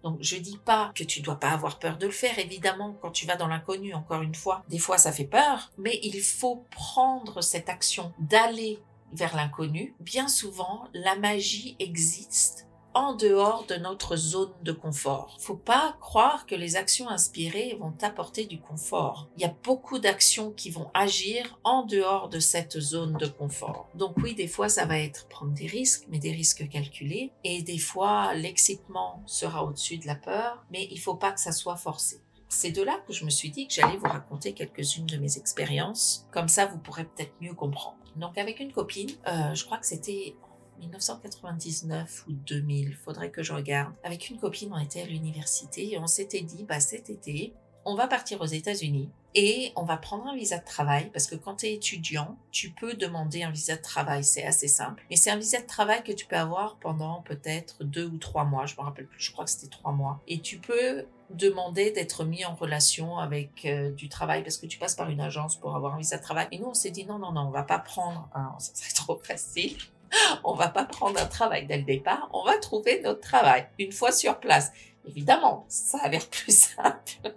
Donc 0.04 0.18
je 0.22 0.38
dis 0.38 0.60
pas 0.64 0.92
que 0.96 1.04
tu 1.04 1.22
dois 1.22 1.40
pas 1.40 1.50
avoir 1.50 1.80
peur 1.80 1.98
de 1.98 2.06
le 2.06 2.12
faire, 2.12 2.38
évidemment, 2.40 2.96
quand 3.02 3.12
tu 3.12 3.26
vas 3.26 3.36
dans 3.36 3.48
l'inconnu, 3.48 3.94
encore 3.94 4.22
une 4.22 4.36
fois, 4.36 4.64
des 4.70 4.80
fois 4.80 4.98
ça 4.98 5.12
fait 5.12 5.26
peur, 5.26 5.72
mais 5.78 6.00
il 6.04 6.22
faut 6.22 6.66
prendre 6.72 7.42
cette 7.42 7.70
action 7.70 8.14
d'aller 8.20 8.80
vers 9.14 9.36
l'inconnu. 9.36 9.96
Bien 10.00 10.28
souvent, 10.28 10.88
la 10.94 11.16
magie 11.16 11.76
existe 11.80 12.67
en 12.98 13.14
dehors 13.14 13.68
de 13.68 13.76
notre 13.76 14.16
zone 14.16 14.52
de 14.64 14.72
confort. 14.72 15.38
Faut 15.40 15.56
pas 15.56 15.96
croire 16.02 16.48
que 16.48 16.56
les 16.56 16.78
actions 16.78 17.08
inspirées 17.08 17.78
vont 17.80 17.92
t'apporter 17.92 18.46
du 18.46 18.60
confort. 18.60 19.30
Il 19.38 19.44
y 19.44 19.46
a 19.46 19.54
beaucoup 19.64 20.00
d'actions 20.00 20.52
qui 20.52 20.72
vont 20.72 20.90
agir 20.96 21.60
en 21.64 21.86
dehors 21.86 22.28
de 22.28 22.40
cette 22.40 22.80
zone 22.80 23.16
de 23.18 23.28
confort. 23.28 23.88
Donc 23.94 24.18
oui, 24.18 24.34
des 24.34 24.48
fois 24.48 24.68
ça 24.68 24.86
va 24.86 24.98
être 24.98 25.28
prendre 25.28 25.52
des 25.52 25.68
risques, 25.68 26.06
mais 26.10 26.18
des 26.18 26.32
risques 26.32 26.68
calculés. 26.70 27.32
Et 27.44 27.62
des 27.62 27.78
fois 27.78 28.34
l'excitement 28.34 29.22
sera 29.28 29.64
au-dessus 29.64 30.00
de 30.00 30.08
la 30.08 30.16
peur, 30.16 30.66
mais 30.72 30.88
il 30.90 31.00
faut 31.00 31.16
pas 31.16 31.32
que 31.32 31.40
ça 31.40 31.52
soit 31.52 31.78
forcé. 31.78 32.24
c'est 32.50 32.72
de 32.72 32.82
là 32.82 32.98
que 33.06 33.14
je 33.14 33.26
me 33.26 33.30
suis 33.30 33.52
dit 33.52 33.68
que 33.68 33.76
j'allais 33.76 33.98
vous 33.98 34.08
raconter 34.08 34.54
quelques-unes 34.54 35.06
de 35.06 35.18
mes 35.18 35.38
expériences. 35.38 36.26
Comme 36.32 36.48
ça, 36.48 36.66
vous 36.66 36.80
pourrez 36.80 37.04
peut-être 37.04 37.34
mieux 37.42 37.54
comprendre. 37.54 37.98
Donc, 38.16 38.38
avec 38.40 38.60
une 38.60 38.72
copine, 38.72 39.12
euh, 39.28 39.54
je 39.54 39.64
crois 39.66 39.78
que 39.78 39.86
c'était 39.86 40.36
1999 40.80 42.26
ou 42.28 42.34
2000, 42.34 42.96
faudrait 42.96 43.32
que 43.32 43.44
je 43.44 43.54
regarde. 43.54 43.94
Avec 44.04 44.30
une 44.30 44.38
copine, 44.38 44.72
on 44.74 44.80
était 44.80 45.02
à 45.02 45.06
l'université 45.06 45.92
et 45.94 45.98
on 45.98 46.08
s'était 46.08 46.42
dit, 46.42 46.64
bah, 46.64 46.80
cet 46.80 47.10
été, 47.10 47.54
on 47.86 47.96
va 47.96 48.08
partir 48.08 48.42
aux 48.42 48.46
États-Unis 48.46 49.10
et 49.34 49.72
on 49.76 49.84
va 49.84 49.98
prendre 49.98 50.28
un 50.28 50.36
visa 50.36 50.58
de 50.58 50.66
travail 50.66 51.10
parce 51.14 51.28
que 51.28 51.36
quand 51.36 51.58
tu 51.58 51.68
es 51.68 51.76
étudiant, 51.76 52.38
tu 52.52 52.72
peux 52.72 52.96
demander 52.96 53.44
un 53.44 53.52
visa 53.52 53.78
de 53.78 53.82
travail, 53.82 54.24
c'est 54.24 54.44
assez 54.44 54.68
simple. 54.68 55.06
Et 55.10 55.16
c'est 55.16 55.30
un 55.30 55.38
visa 55.38 55.62
de 55.62 55.68
travail 55.68 56.04
que 56.04 56.12
tu 56.12 56.26
peux 56.26 56.36
avoir 56.36 56.78
pendant 56.78 57.22
peut-être 57.22 57.84
deux 57.84 58.06
ou 58.06 58.18
trois 58.18 58.44
mois, 58.44 58.66
je 58.66 58.76
me 58.76 58.82
rappelle 58.82 59.06
plus, 59.06 59.22
je 59.22 59.32
crois 59.32 59.46
que 59.46 59.52
c'était 59.52 59.70
trois 59.70 59.92
mois. 59.92 60.22
Et 60.28 60.40
tu 60.42 60.58
peux 60.58 61.06
demander 61.30 61.92
d'être 61.92 62.26
mis 62.26 62.46
en 62.46 62.56
relation 62.56 63.20
avec 63.20 63.66
euh, 63.66 63.92
du 63.92 64.10
travail 64.10 64.44
parce 64.44 64.58
que 64.58 64.66
tu 64.66 64.80
passes 64.80 64.96
par 64.96 65.10
une 65.10 65.22
agence 65.22 65.56
pour 65.56 65.76
avoir 65.76 65.96
un 65.96 65.98
visa 66.00 66.18
de 66.18 66.24
travail. 66.24 66.48
Et 66.52 66.60
nous, 66.60 66.68
on 66.68 66.74
s'est 66.74 66.92
dit 66.92 67.06
non, 67.06 67.20
non, 67.20 67.32
non, 67.32 67.42
on 67.42 67.52
va 67.52 67.64
pas 67.64 67.80
prendre 67.80 68.30
un, 68.34 68.56
ça 68.60 68.74
serait 68.74 68.94
trop 68.94 69.18
facile. 69.18 69.78
On 70.44 70.54
va 70.54 70.70
pas 70.70 70.86
prendre 70.86 71.20
un 71.20 71.26
travail 71.26 71.66
dès 71.66 71.78
le 71.78 71.84
départ, 71.84 72.30
on 72.34 72.44
va 72.44 72.58
trouver 72.58 73.02
notre 73.02 73.22
travail 73.22 73.68
une 73.80 73.92
fois 73.92 74.12
sur 74.12 74.40
place. 74.40 74.72
Évidemment, 75.08 75.66
ça 75.68 76.00
a 76.04 76.10
l'air 76.10 76.26
plus 76.32 76.58
simple. 76.58 77.34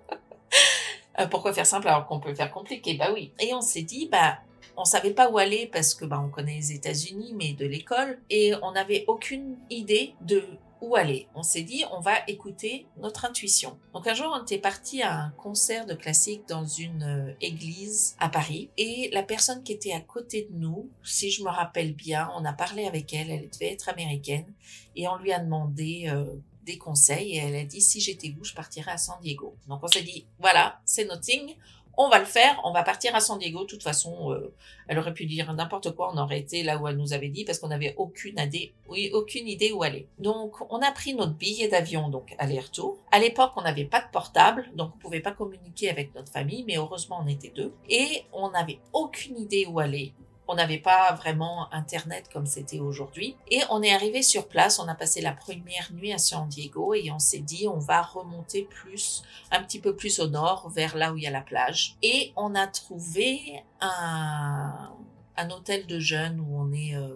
Euh, 1.19 1.27
pourquoi 1.27 1.53
faire 1.53 1.67
simple 1.67 1.89
alors 1.89 2.07
qu'on 2.07 2.21
peut 2.21 2.35
faire 2.35 2.51
compliqué? 2.51 2.95
Bah 2.95 3.11
oui. 3.13 3.33
Et 3.41 3.53
on 3.55 3.61
s'est 3.61 3.83
dit, 3.83 4.09
bah 4.11 4.39
on 4.77 4.85
savait 4.85 5.13
pas 5.13 5.29
où 5.31 5.39
aller 5.39 5.69
parce 5.73 5.95
que 5.95 6.05
bah 6.05 6.23
on 6.25 6.29
connaît 6.29 6.55
les 6.55 6.73
États-Unis, 6.73 7.35
mais 7.37 7.53
de 7.53 7.67
l'école, 7.67 8.19
et 8.31 8.55
on 8.63 8.73
n'avait 8.73 9.05
aucune 9.09 9.57
idée 9.69 10.15
de 10.21 10.45
où 10.81 10.97
aller. 10.97 11.29
On 11.35 11.43
s'est 11.43 11.63
dit, 11.63 11.85
on 11.93 12.01
va 12.01 12.15
écouter 12.27 12.87
notre 12.99 13.25
intuition. 13.25 13.79
Donc 13.93 14.07
un 14.07 14.15
jour, 14.15 14.35
on 14.35 14.43
était 14.43 14.59
parti 14.59 15.03
à 15.03 15.15
un 15.15 15.31
concert 15.31 15.87
de 15.87 15.95
classique 15.95 16.43
dans 16.49 16.65
une 16.65 17.03
euh, 17.03 17.35
église 17.41 18.17
à 18.19 18.29
Paris, 18.29 18.71
et 18.77 19.11
la 19.13 19.23
personne 19.23 19.63
qui 19.63 19.73
était 19.73 19.93
à 19.93 20.01
côté 20.01 20.49
de 20.51 20.57
nous, 20.57 20.91
si 21.03 21.31
je 21.31 21.43
me 21.43 21.51
rappelle 21.51 21.95
bien, 21.95 22.31
on 22.37 22.45
a 22.45 22.53
parlé 22.53 22.87
avec 22.87 23.13
elle, 23.13 23.31
elle 23.31 23.51
devait 23.51 23.73
être 23.73 23.89
américaine, 23.89 24.53
et 24.97 25.09
on 25.09 25.17
lui 25.17 25.33
a 25.33 25.39
demandé 25.39 26.05
euh, 26.09 26.25
des 26.65 26.79
conseils 26.79 27.33
et 27.33 27.39
elle 27.39 27.57
a 27.57 27.65
dit 27.65 27.81
si 27.81 28.01
j'étais 28.01 28.31
vous, 28.31 28.45
je 28.45 28.55
partirais 28.55 28.93
à 28.93 28.99
San 28.99 29.19
Diego. 29.21 29.57
Donc 29.67 29.81
on 29.83 29.89
s'est 29.89 30.03
dit 30.03 30.27
voilà, 30.39 30.81
c'est 30.85 31.05
notre 31.05 31.25
signe, 31.25 31.57
on 32.03 32.09
va 32.09 32.19
le 32.19 32.25
faire, 32.25 32.59
on 32.65 32.73
va 32.73 32.83
partir 32.83 33.15
à 33.15 33.21
San 33.21 33.39
Diego. 33.39 33.61
De 33.61 33.67
toute 33.67 33.83
façon, 33.83 34.33
euh, 34.33 34.55
elle 34.89 34.99
aurait 34.99 35.13
pu 35.13 35.27
dire 35.27 35.53
n'importe 35.53 35.95
quoi, 35.95 36.11
on 36.15 36.17
aurait 36.17 36.41
été 36.41 36.63
là 36.63 36.79
où 36.79 36.89
elle 36.89 36.97
nous 36.97 37.13
avait 37.13 37.29
dit 37.29 37.45
parce 37.45 37.59
qu'on 37.59 37.69
n'avait 37.69 37.95
aucune 37.99 38.39
idée, 38.39 38.73
aucune 39.13 39.47
idée 39.47 39.71
où 39.73 39.83
aller. 39.83 40.09
Donc 40.19 40.55
on 40.71 40.79
a 40.81 40.91
pris 40.93 41.13
notre 41.13 41.35
billet 41.35 41.69
d'avion 41.69 42.09
donc 42.09 42.35
aller-retour. 42.39 42.97
À 43.13 43.19
l'époque, 43.19 43.53
on 43.57 43.63
n'avait 43.63 43.85
pas 43.85 44.01
de 44.01 44.11
portable, 44.11 44.71
donc 44.75 44.93
on 44.95 44.99
pouvait 44.99 45.21
pas 45.21 45.33
communiquer 45.33 45.91
avec 45.91 46.15
notre 46.15 46.33
famille, 46.33 46.65
mais 46.67 46.79
heureusement 46.79 47.21
on 47.23 47.29
était 47.29 47.53
deux 47.55 47.75
et 47.91 48.25
on 48.33 48.51
n'avait 48.51 48.79
aucune 48.95 49.39
idée 49.39 49.67
où 49.67 49.79
aller. 49.79 50.15
On 50.53 50.57
n'avait 50.57 50.79
pas 50.79 51.13
vraiment 51.13 51.73
Internet 51.73 52.29
comme 52.33 52.45
c'était 52.45 52.81
aujourd'hui. 52.81 53.37
Et 53.53 53.61
on 53.71 53.85
est 53.85 53.95
arrivé 53.95 54.21
sur 54.21 54.49
place, 54.49 54.81
on 54.81 54.89
a 54.89 54.97
passé 54.97 55.21
la 55.21 55.31
première 55.31 55.93
nuit 55.93 56.13
à 56.13 56.19
San 56.19 56.49
Diego 56.49 56.93
et 56.93 57.13
on 57.13 57.21
s'est 57.21 57.39
dit 57.39 57.69
on 57.69 57.79
va 57.79 58.03
remonter 58.03 58.63
plus, 58.63 59.23
un 59.53 59.63
petit 59.63 59.79
peu 59.79 59.95
plus 59.95 60.19
au 60.19 60.27
nord, 60.27 60.69
vers 60.69 60.97
là 60.97 61.13
où 61.13 61.17
il 61.17 61.23
y 61.23 61.29
a 61.29 61.31
la 61.31 61.41
plage. 61.41 61.95
Et 62.03 62.33
on 62.35 62.57
a 62.57 62.67
trouvé 62.67 63.63
un, 63.81 64.91
un 65.37 65.51
hôtel 65.51 65.87
de 65.87 66.01
jeunes 66.01 66.41
où 66.41 66.61
on 66.61 66.73
est... 66.73 66.97
Euh, 66.97 67.15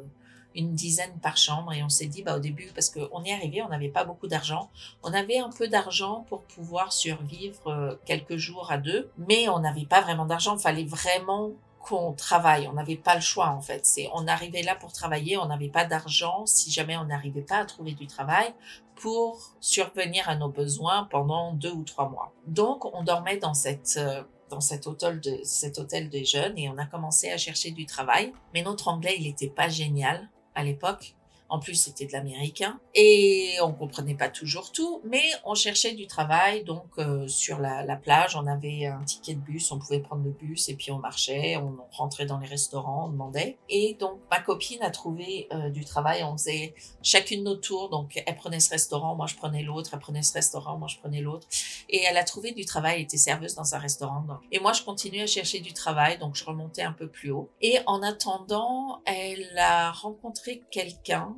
une 0.57 0.73
dizaine 0.73 1.19
par 1.21 1.37
chambre 1.37 1.73
et 1.73 1.83
on 1.83 1.89
s'est 1.89 2.07
dit 2.07 2.23
bah 2.23 2.37
au 2.37 2.39
début 2.39 2.71
parce 2.77 2.89
qu'on 2.89 3.25
est 3.25 3.33
arrivé 3.33 3.61
on 3.63 3.71
n'avait 3.71 3.89
pas 3.89 4.05
beaucoup 4.05 4.29
d'argent 4.29 4.71
on 5.03 5.13
avait 5.13 5.39
un 5.39 5.51
peu 5.51 5.67
d'argent 5.67 6.25
pour 6.29 6.43
pouvoir 6.43 6.93
survivre 6.93 7.67
euh, 7.67 7.97
quelques 8.05 8.37
jours 8.37 8.71
à 8.71 8.79
deux 8.79 9.11
mais 9.19 9.49
on 9.49 9.59
n'avait 9.59 9.85
pas 9.85 10.01
vraiment 10.01 10.27
d'argent 10.27 10.57
fallait 10.57 10.85
vraiment 10.85 11.51
qu'on 11.85 12.15
travaille. 12.15 12.67
On 12.67 12.73
n'avait 12.73 12.97
pas 12.97 13.15
le 13.15 13.21
choix 13.21 13.51
en 13.51 13.61
fait. 13.61 13.85
C'est 13.85 14.09
on 14.15 14.27
arrivait 14.27 14.63
là 14.63 14.75
pour 14.75 14.93
travailler, 14.93 15.37
on 15.37 15.47
n'avait 15.47 15.69
pas 15.69 15.85
d'argent 15.85 16.47
si 16.47 16.71
jamais 16.71 16.97
on 16.97 17.05
n'arrivait 17.05 17.43
pas 17.43 17.59
à 17.59 17.65
trouver 17.67 17.93
du 17.93 18.07
travail 18.07 18.55
pour 18.97 19.55
survenir 19.61 20.29
à 20.29 20.37
nos 20.37 20.49
besoins 20.49 21.07
pendant 21.11 21.53
deux 21.53 21.73
ou 21.73 21.85
trois 21.85 22.09
mois. 22.09 22.33
Donc 22.47 22.87
on 22.95 23.05
dormait 23.05 23.37
dans 23.37 23.55
cette 23.55 23.99
euh, 23.99 24.23
dans 24.49 24.61
cet 24.61 24.87
hôtel 24.87 25.21
de 25.21 25.39
cet 25.43 25.79
hôtel 25.79 26.09
des 26.09 26.25
jeunes 26.25 26.57
et 26.57 26.69
on 26.69 26.79
a 26.79 26.87
commencé 26.87 27.31
à 27.31 27.37
chercher 27.37 27.71
du 27.71 27.85
travail. 27.85 28.33
Mais 28.55 28.63
notre 28.63 28.89
anglais 28.89 29.17
il 29.19 29.25
n'était 29.25 29.49
pas 29.49 29.69
génial 29.69 30.31
à 30.55 30.65
l'époque. 30.65 31.17
En 31.49 31.59
plus, 31.59 31.75
c'était 31.75 32.07
de 32.07 32.13
l'américain 32.13 32.81
et 32.95 33.57
on 33.63 33.73
comprenait 33.73 34.15
pas 34.15 34.29
toujours 34.29 34.73
tout, 34.73 35.01
mais 35.05 35.23
on 35.45 35.55
cherchait 35.55 35.93
du 35.93 36.07
travail. 36.07 36.65
Donc, 36.65 36.87
euh, 36.99 37.29
sur 37.29 37.59
la, 37.59 37.85
la, 37.85 37.97
plage, 37.97 38.35
on 38.35 38.47
avait 38.47 38.87
un 38.87 39.03
ticket 39.05 39.35
de 39.35 39.41
bus, 39.41 39.71
on 39.71 39.79
pouvait 39.79 40.01
prendre 40.01 40.25
le 40.25 40.31
bus 40.31 40.69
et 40.69 40.75
puis 40.75 40.91
on 40.91 40.99
marchait, 40.99 41.57
on 41.57 41.77
rentrait 41.93 42.27
dans 42.27 42.39
les 42.39 42.49
restaurants, 42.49 43.07
on 43.07 43.11
demandait. 43.11 43.59
Et 43.69 43.95
donc, 44.01 44.19
ma 44.31 44.41
copine 44.41 44.83
a 44.83 44.91
trouvé 44.91 45.49
euh, 45.53 45.71
du 45.71 45.85
travail. 45.85 46.25
On 46.25 46.37
faisait 46.37 46.75
chacune 47.03 47.45
notre 47.45 47.61
tour. 47.61 47.91
Donc, 47.91 48.23
elle 48.27 48.37
prenait 48.37 48.61
ce 48.61 48.71
restaurant, 48.71 49.15
moi 49.15 49.27
je 49.27 49.37
prenais 49.37 49.63
l'autre. 49.63 49.91
Elle 49.93 50.01
prenait 50.01 50.23
ce 50.23 50.33
restaurant, 50.33 50.79
moi 50.79 50.89
je 50.89 50.99
prenais 50.99 51.21
l'autre. 51.21 51.47
Et 51.89 52.03
elle 52.03 52.17
a 52.17 52.25
trouvé 52.25 52.53
du 52.53 52.65
travail. 52.65 52.97
Elle 52.97 53.03
était 53.03 53.17
serveuse 53.17 53.55
dans 53.55 53.75
un 53.75 53.79
restaurant. 53.79 54.25
Et 54.53 54.61
moi, 54.61 54.73
je 54.73 54.83
continuais 54.83 55.23
à 55.23 55.27
chercher 55.27 55.61
du 55.61 55.73
travail. 55.73 56.19
Donc, 56.19 56.35
je 56.35 56.45
remontais 56.45 56.83
un 56.83 56.93
peu 56.93 57.09
plus 57.09 57.31
haut. 57.31 57.51
Et 57.61 57.79
en 57.87 58.03
attendant, 58.03 59.01
elle 59.05 59.59
a 59.59 59.93
rencontré 59.93 60.63
quelqu'un 60.71 61.37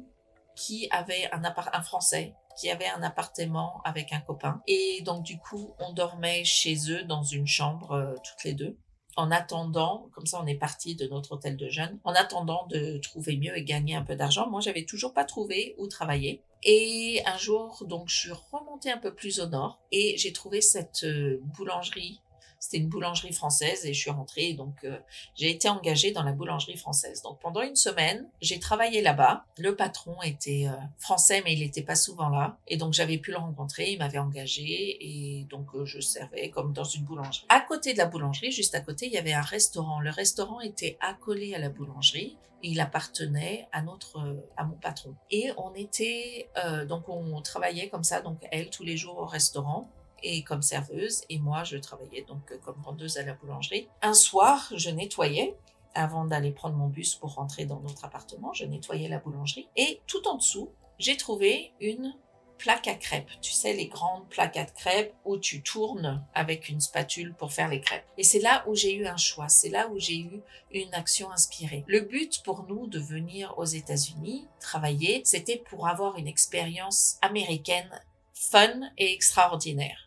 qui 0.56 0.88
avait 0.90 1.30
un 1.32 1.82
Français 1.82 2.34
qui 2.56 2.70
avait 2.70 2.88
un 2.88 3.02
appartement 3.02 3.80
avec 3.84 4.12
un 4.12 4.20
copain. 4.20 4.60
Et 4.66 5.02
donc 5.02 5.22
du 5.22 5.38
coup, 5.38 5.74
on 5.78 5.92
dormait 5.92 6.44
chez 6.44 6.90
eux 6.90 7.04
dans 7.04 7.22
une 7.22 7.46
chambre 7.46 7.92
euh, 7.92 8.14
toutes 8.24 8.44
les 8.44 8.54
deux. 8.54 8.76
En 9.16 9.30
attendant, 9.30 10.08
comme 10.12 10.26
ça 10.26 10.40
on 10.42 10.46
est 10.46 10.56
parti 10.56 10.94
de 10.94 11.06
notre 11.06 11.32
hôtel 11.32 11.56
de 11.56 11.68
jeunes, 11.68 11.98
en 12.04 12.12
attendant 12.12 12.66
de 12.68 12.98
trouver 12.98 13.36
mieux 13.36 13.56
et 13.56 13.64
gagner 13.64 13.94
un 13.94 14.02
peu 14.02 14.16
d'argent. 14.16 14.50
Moi, 14.50 14.60
j'avais 14.60 14.84
toujours 14.84 15.14
pas 15.14 15.24
trouvé 15.24 15.74
où 15.78 15.86
travailler. 15.86 16.42
Et 16.64 17.22
un 17.24 17.38
jour, 17.38 17.82
donc, 17.86 18.08
je 18.08 18.16
suis 18.16 18.32
remontée 18.50 18.90
un 18.90 18.98
peu 18.98 19.14
plus 19.14 19.40
au 19.40 19.46
nord 19.46 19.78
et 19.92 20.16
j'ai 20.18 20.32
trouvé 20.32 20.60
cette 20.60 21.04
euh, 21.04 21.38
boulangerie 21.56 22.20
c'était 22.58 22.78
une 22.78 22.88
boulangerie 22.88 23.32
française 23.32 23.84
et 23.84 23.92
je 23.92 24.00
suis 24.00 24.10
rentrée. 24.10 24.54
Donc, 24.54 24.84
euh, 24.84 24.98
j'ai 25.34 25.50
été 25.50 25.68
engagée 25.68 26.12
dans 26.12 26.22
la 26.22 26.32
boulangerie 26.32 26.76
française. 26.76 27.22
Donc, 27.22 27.38
pendant 27.40 27.62
une 27.62 27.76
semaine, 27.76 28.28
j'ai 28.40 28.58
travaillé 28.58 29.02
là-bas. 29.02 29.44
Le 29.58 29.76
patron 29.76 30.20
était 30.22 30.66
euh, 30.68 30.76
français, 30.98 31.42
mais 31.44 31.52
il 31.52 31.60
n'était 31.60 31.82
pas 31.82 31.94
souvent 31.94 32.28
là. 32.28 32.58
Et 32.66 32.76
donc, 32.76 32.92
j'avais 32.92 33.18
pu 33.18 33.30
le 33.30 33.38
rencontrer. 33.38 33.92
Il 33.92 33.98
m'avait 33.98 34.18
engagée 34.18 34.96
et 35.00 35.44
donc, 35.44 35.74
euh, 35.74 35.84
je 35.84 36.00
servais 36.00 36.50
comme 36.50 36.72
dans 36.72 36.84
une 36.84 37.04
boulangerie. 37.04 37.46
À 37.48 37.60
côté 37.60 37.92
de 37.92 37.98
la 37.98 38.06
boulangerie, 38.06 38.50
juste 38.50 38.74
à 38.74 38.80
côté, 38.80 39.06
il 39.06 39.12
y 39.12 39.18
avait 39.18 39.32
un 39.32 39.42
restaurant. 39.42 40.00
Le 40.00 40.10
restaurant 40.10 40.60
était 40.60 40.98
accolé 41.00 41.54
à 41.54 41.58
la 41.58 41.68
boulangerie 41.68 42.36
et 42.62 42.70
il 42.70 42.80
appartenait 42.80 43.68
à 43.70 43.82
notre 43.82 44.18
à 44.56 44.64
mon 44.64 44.76
patron 44.76 45.14
et 45.30 45.50
on 45.58 45.74
était 45.74 46.48
donc 46.88 47.06
on 47.06 47.42
travaillait 47.42 47.90
comme 47.90 48.02
ça 48.02 48.22
donc 48.22 48.38
elle 48.50 48.70
tous 48.70 48.82
les 48.82 48.96
jours 48.96 49.18
au 49.18 49.26
restaurant 49.26 49.90
et 50.22 50.42
comme 50.42 50.62
serveuse 50.62 51.22
et 51.28 51.38
moi 51.38 51.64
je 51.64 51.76
travaillais 51.76 52.22
donc 52.22 52.52
euh, 52.52 52.58
comme 52.64 52.80
vendeuse 52.82 53.18
à 53.18 53.22
la 53.22 53.34
boulangerie. 53.34 53.88
Un 54.02 54.14
soir, 54.14 54.72
je 54.74 54.90
nettoyais 54.90 55.56
avant 55.94 56.24
d'aller 56.24 56.50
prendre 56.50 56.76
mon 56.76 56.88
bus 56.88 57.14
pour 57.14 57.34
rentrer 57.34 57.64
dans 57.64 57.80
notre 57.80 58.04
appartement, 58.04 58.52
je 58.52 58.64
nettoyais 58.64 59.08
la 59.08 59.18
boulangerie 59.18 59.68
et 59.76 60.00
tout 60.06 60.26
en 60.28 60.36
dessous, 60.36 60.70
j'ai 60.98 61.16
trouvé 61.16 61.72
une 61.80 62.14
plaque 62.58 62.88
à 62.88 62.94
crêpes. 62.94 63.30
Tu 63.40 63.52
sais, 63.52 63.72
les 63.72 63.86
grandes 63.86 64.28
plaques 64.28 64.56
à 64.56 64.64
crêpes 64.64 65.14
où 65.24 65.36
tu 65.38 65.62
tournes 65.62 66.24
avec 66.34 66.68
une 66.68 66.80
spatule 66.80 67.34
pour 67.34 67.52
faire 67.52 67.68
les 67.68 67.80
crêpes. 67.80 68.06
Et 68.18 68.24
c'est 68.24 68.40
là 68.40 68.64
où 68.66 68.74
j'ai 68.74 68.94
eu 68.94 69.06
un 69.06 69.16
choix. 69.16 69.48
C'est 69.48 69.68
là 69.68 69.88
où 69.88 69.98
j'ai 69.98 70.18
eu 70.18 70.40
une 70.70 70.94
action 70.94 71.30
inspirée. 71.30 71.84
Le 71.86 72.00
but 72.00 72.42
pour 72.44 72.64
nous 72.64 72.86
de 72.86 72.98
venir 72.98 73.54
aux 73.58 73.64
États-Unis 73.64 74.46
travailler, 74.60 75.22
c'était 75.24 75.62
pour 75.68 75.86
avoir 75.86 76.16
une 76.16 76.28
expérience 76.28 77.18
américaine 77.22 77.90
fun 78.34 78.80
et 78.98 79.12
extraordinaire 79.12 80.05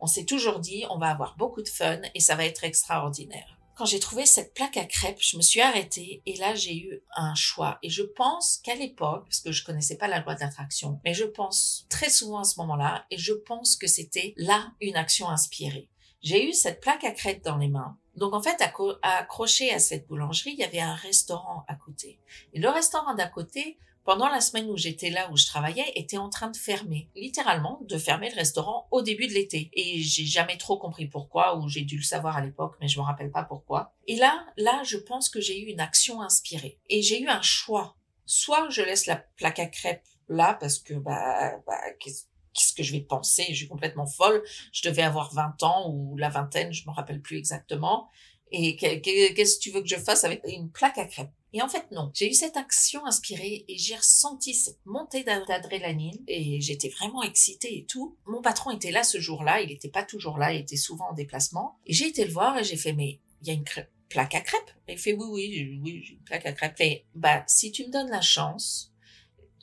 on 0.00 0.06
s'est 0.06 0.24
toujours 0.24 0.58
dit, 0.58 0.84
on 0.90 0.98
va 0.98 1.10
avoir 1.10 1.36
beaucoup 1.36 1.62
de 1.62 1.68
fun 1.68 2.00
et 2.14 2.20
ça 2.20 2.34
va 2.34 2.44
être 2.44 2.64
extraordinaire. 2.64 3.56
Quand 3.76 3.84
j'ai 3.84 4.00
trouvé 4.00 4.24
cette 4.24 4.54
plaque 4.54 4.78
à 4.78 4.86
crêpes, 4.86 5.20
je 5.20 5.36
me 5.36 5.42
suis 5.42 5.60
arrêtée 5.60 6.22
et 6.24 6.36
là 6.36 6.54
j'ai 6.54 6.76
eu 6.76 7.02
un 7.14 7.34
choix. 7.34 7.78
Et 7.82 7.90
je 7.90 8.02
pense 8.02 8.56
qu'à 8.64 8.74
l'époque, 8.74 9.24
parce 9.24 9.40
que 9.40 9.52
je 9.52 9.64
connaissais 9.64 9.98
pas 9.98 10.08
la 10.08 10.20
loi 10.20 10.34
d'attraction, 10.34 10.98
mais 11.04 11.12
je 11.12 11.24
pense 11.24 11.86
très 11.90 12.08
souvent 12.08 12.38
à 12.38 12.44
ce 12.44 12.58
moment-là 12.60 13.04
et 13.10 13.18
je 13.18 13.34
pense 13.34 13.76
que 13.76 13.86
c'était 13.86 14.32
là 14.38 14.72
une 14.80 14.96
action 14.96 15.28
inspirée. 15.28 15.90
J'ai 16.22 16.48
eu 16.48 16.54
cette 16.54 16.80
plaque 16.80 17.04
à 17.04 17.10
crêpes 17.10 17.44
dans 17.44 17.58
les 17.58 17.68
mains. 17.68 17.98
Donc 18.14 18.32
en 18.32 18.42
fait, 18.42 18.56
accroché 19.02 19.70
à 19.70 19.78
cette 19.78 20.06
boulangerie, 20.08 20.52
il 20.52 20.58
y 20.58 20.64
avait 20.64 20.80
un 20.80 20.94
restaurant 20.94 21.66
à 21.68 21.74
côté. 21.74 22.18
Et 22.54 22.60
le 22.60 22.70
restaurant 22.70 23.14
d'à 23.14 23.26
côté 23.26 23.78
pendant 24.06 24.28
la 24.28 24.40
semaine 24.40 24.70
où 24.70 24.76
j'étais 24.76 25.10
là, 25.10 25.28
où 25.32 25.36
je 25.36 25.46
travaillais, 25.46 25.92
était 25.96 26.16
en 26.16 26.30
train 26.30 26.48
de 26.48 26.56
fermer, 26.56 27.10
littéralement, 27.16 27.80
de 27.82 27.98
fermer 27.98 28.30
le 28.30 28.36
restaurant 28.36 28.86
au 28.92 29.02
début 29.02 29.26
de 29.26 29.32
l'été. 29.32 29.68
Et 29.72 29.98
j'ai 29.98 30.24
jamais 30.24 30.56
trop 30.56 30.78
compris 30.78 31.06
pourquoi, 31.06 31.58
ou 31.58 31.68
j'ai 31.68 31.82
dû 31.82 31.96
le 31.96 32.04
savoir 32.04 32.36
à 32.36 32.40
l'époque, 32.40 32.76
mais 32.80 32.86
je 32.86 33.00
me 33.00 33.04
rappelle 33.04 33.32
pas 33.32 33.42
pourquoi. 33.42 33.94
Et 34.06 34.16
là, 34.16 34.46
là, 34.56 34.82
je 34.84 34.96
pense 34.96 35.28
que 35.28 35.40
j'ai 35.40 35.60
eu 35.60 35.66
une 35.66 35.80
action 35.80 36.22
inspirée. 36.22 36.78
Et 36.88 37.02
j'ai 37.02 37.20
eu 37.20 37.26
un 37.26 37.42
choix. 37.42 37.96
Soit 38.26 38.68
je 38.70 38.82
laisse 38.82 39.06
la 39.06 39.16
plaque 39.16 39.58
à 39.58 39.66
crêpes 39.66 40.06
là, 40.28 40.54
parce 40.54 40.78
que, 40.78 40.94
bah, 40.94 41.56
bah 41.66 41.80
qu'est-ce 41.98 42.74
que 42.74 42.84
je 42.84 42.92
vais 42.92 43.00
penser? 43.00 43.46
Je 43.50 43.56
suis 43.56 43.68
complètement 43.68 44.06
folle. 44.06 44.42
Je 44.72 44.88
devais 44.88 45.02
avoir 45.02 45.34
20 45.34 45.64
ans 45.64 45.90
ou 45.90 46.16
la 46.16 46.28
vingtaine, 46.28 46.72
je 46.72 46.88
me 46.88 46.94
rappelle 46.94 47.20
plus 47.20 47.38
exactement. 47.38 48.08
Et 48.52 48.76
qu'est-ce 48.76 49.58
que 49.58 49.62
tu 49.62 49.70
veux 49.72 49.82
que 49.82 49.88
je 49.88 49.96
fasse 49.96 50.22
avec 50.22 50.42
une 50.46 50.70
plaque 50.70 50.98
à 50.98 51.06
crêpes? 51.06 51.32
Et 51.52 51.62
en 51.62 51.68
fait, 51.68 51.90
non. 51.90 52.10
J'ai 52.14 52.28
eu 52.28 52.34
cette 52.34 52.56
action 52.56 53.06
inspirée 53.06 53.64
et 53.68 53.78
j'ai 53.78 53.96
ressenti 53.96 54.52
cette 54.52 54.84
montée 54.84 55.24
d'adrénaline 55.24 56.22
et 56.26 56.60
j'étais 56.60 56.88
vraiment 56.88 57.22
excitée 57.22 57.78
et 57.78 57.86
tout. 57.86 58.16
Mon 58.26 58.42
patron 58.42 58.72
était 58.72 58.90
là 58.90 59.04
ce 59.04 59.20
jour-là. 59.20 59.62
Il 59.62 59.68
n'était 59.68 59.88
pas 59.88 60.02
toujours 60.02 60.38
là. 60.38 60.52
Il 60.52 60.60
était 60.60 60.76
souvent 60.76 61.10
en 61.10 61.14
déplacement. 61.14 61.78
Et 61.86 61.92
j'ai 61.92 62.08
été 62.08 62.24
le 62.24 62.32
voir 62.32 62.58
et 62.58 62.64
j'ai 62.64 62.76
fait, 62.76 62.92
mais 62.92 63.20
il 63.40 63.48
y 63.48 63.50
a 63.50 63.54
une 63.54 63.64
plaque 64.08 64.34
à 64.34 64.40
crêpes. 64.40 64.70
Il 64.88 64.98
fait, 64.98 65.14
oui, 65.14 65.26
oui, 65.30 65.80
oui, 65.82 66.06
une 66.10 66.24
plaque 66.24 66.46
à 66.46 66.52
crêpes. 66.52 66.80
Et 66.80 67.06
bah, 67.14 67.44
si 67.46 67.72
tu 67.72 67.86
me 67.86 67.92
donnes 67.92 68.10
la 68.10 68.20
chance, 68.20 68.92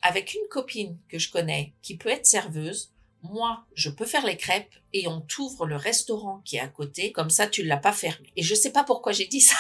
avec 0.02 0.34
une 0.34 0.48
copine 0.50 0.98
que 1.10 1.20
je 1.20 1.32
connais 1.32 1.74
qui 1.82 1.98
peut 1.98 2.10
être 2.10 2.26
serveuse, 2.26 2.92
moi, 3.22 3.66
je 3.74 3.90
peux 3.90 4.06
faire 4.06 4.26
les 4.26 4.36
crêpes 4.36 4.74
et 4.92 5.08
on 5.08 5.22
t'ouvre 5.22 5.66
le 5.66 5.78
restaurant 5.78 6.42
qui 6.44 6.58
est 6.58 6.62
à 6.62 6.68
côté, 6.68 7.12
comme 7.12 7.30
ça 7.30 7.48
tu 7.48 7.64
l'as 7.64 7.78
pas 7.78 7.94
fermé. 7.94 8.32
Et 8.36 8.44
je 8.44 8.56
sais 8.56 8.72
pas 8.72 8.84
pourquoi 8.84 9.14
j'ai 9.14 9.28
dit 9.28 9.42
ça. 9.42 9.56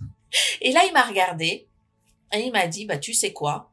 Et 0.60 0.72
là, 0.72 0.84
il 0.86 0.92
m'a 0.92 1.02
regardé 1.02 1.67
et 2.32 2.40
il 2.40 2.52
m'a 2.52 2.66
dit, 2.66 2.84
bah, 2.84 2.98
tu 2.98 3.14
sais 3.14 3.32
quoi? 3.32 3.70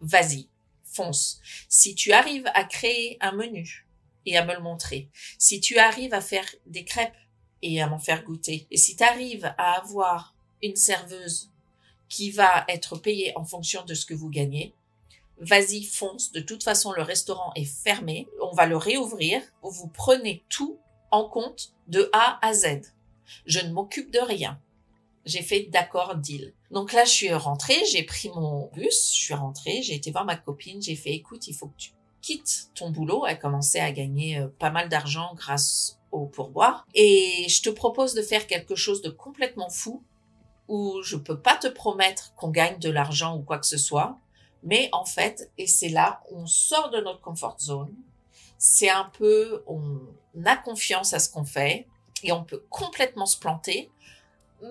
Vas-y, 0.00 0.48
fonce. 0.84 1.40
Si 1.68 1.94
tu 1.94 2.12
arrives 2.12 2.48
à 2.54 2.64
créer 2.64 3.18
un 3.20 3.32
menu 3.32 3.86
et 4.26 4.36
à 4.36 4.44
me 4.44 4.54
le 4.54 4.60
montrer, 4.60 5.08
si 5.38 5.60
tu 5.60 5.78
arrives 5.78 6.14
à 6.14 6.20
faire 6.20 6.46
des 6.66 6.84
crêpes 6.84 7.16
et 7.62 7.82
à 7.82 7.88
m'en 7.88 7.98
faire 7.98 8.24
goûter, 8.24 8.66
et 8.70 8.76
si 8.76 8.96
tu 8.96 9.04
arrives 9.04 9.52
à 9.58 9.78
avoir 9.78 10.34
une 10.62 10.76
serveuse 10.76 11.50
qui 12.08 12.30
va 12.30 12.64
être 12.68 12.96
payée 12.96 13.32
en 13.36 13.44
fonction 13.44 13.84
de 13.84 13.94
ce 13.94 14.06
que 14.06 14.14
vous 14.14 14.30
gagnez, 14.30 14.74
vas-y, 15.38 15.84
fonce. 15.84 16.32
De 16.32 16.40
toute 16.40 16.62
façon, 16.62 16.92
le 16.92 17.02
restaurant 17.02 17.52
est 17.54 17.64
fermé. 17.64 18.28
On 18.42 18.54
va 18.54 18.66
le 18.66 18.76
réouvrir. 18.76 19.42
Vous 19.62 19.88
prenez 19.88 20.44
tout 20.48 20.78
en 21.10 21.28
compte 21.28 21.72
de 21.88 22.10
A 22.12 22.38
à 22.46 22.52
Z. 22.52 22.92
Je 23.46 23.60
ne 23.60 23.72
m'occupe 23.72 24.10
de 24.10 24.18
rien. 24.18 24.60
J'ai 25.26 25.42
fait 25.42 25.68
d'accord 25.70 26.16
deal. 26.16 26.54
Donc 26.70 26.92
là, 26.92 27.04
je 27.04 27.10
suis 27.10 27.32
rentrée, 27.32 27.84
j'ai 27.90 28.02
pris 28.02 28.30
mon 28.30 28.70
bus, 28.72 29.12
je 29.14 29.20
suis 29.20 29.34
rentrée, 29.34 29.82
j'ai 29.82 29.94
été 29.94 30.10
voir 30.10 30.24
ma 30.24 30.36
copine, 30.36 30.80
j'ai 30.80 30.96
fait 30.96 31.10
écoute, 31.10 31.46
il 31.48 31.54
faut 31.54 31.66
que 31.66 31.76
tu 31.76 31.90
quittes 32.22 32.70
ton 32.74 32.90
boulot. 32.90 33.26
Elle 33.26 33.38
commençait 33.38 33.80
à 33.80 33.92
gagner 33.92 34.38
euh, 34.38 34.48
pas 34.58 34.70
mal 34.70 34.88
d'argent 34.88 35.32
grâce 35.34 35.98
au 36.12 36.26
pourboire. 36.26 36.86
Et 36.94 37.46
je 37.48 37.62
te 37.62 37.70
propose 37.70 38.14
de 38.14 38.22
faire 38.22 38.46
quelque 38.46 38.74
chose 38.74 39.02
de 39.02 39.10
complètement 39.10 39.70
fou 39.70 40.02
où 40.68 41.02
je 41.02 41.16
peux 41.16 41.38
pas 41.38 41.56
te 41.56 41.66
promettre 41.66 42.34
qu'on 42.34 42.50
gagne 42.50 42.78
de 42.78 42.90
l'argent 42.90 43.36
ou 43.36 43.42
quoi 43.42 43.58
que 43.58 43.66
ce 43.66 43.78
soit. 43.78 44.18
Mais 44.62 44.88
en 44.92 45.04
fait, 45.04 45.50
et 45.58 45.66
c'est 45.66 45.88
là, 45.88 46.22
on 46.30 46.46
sort 46.46 46.90
de 46.90 47.00
notre 47.00 47.20
comfort 47.20 47.58
zone. 47.60 47.94
C'est 48.58 48.90
un 48.90 49.10
peu, 49.18 49.64
on 49.66 50.00
a 50.44 50.56
confiance 50.56 51.14
à 51.14 51.18
ce 51.18 51.30
qu'on 51.30 51.44
fait 51.44 51.88
et 52.22 52.32
on 52.32 52.44
peut 52.44 52.62
complètement 52.68 53.26
se 53.26 53.38
planter 53.38 53.90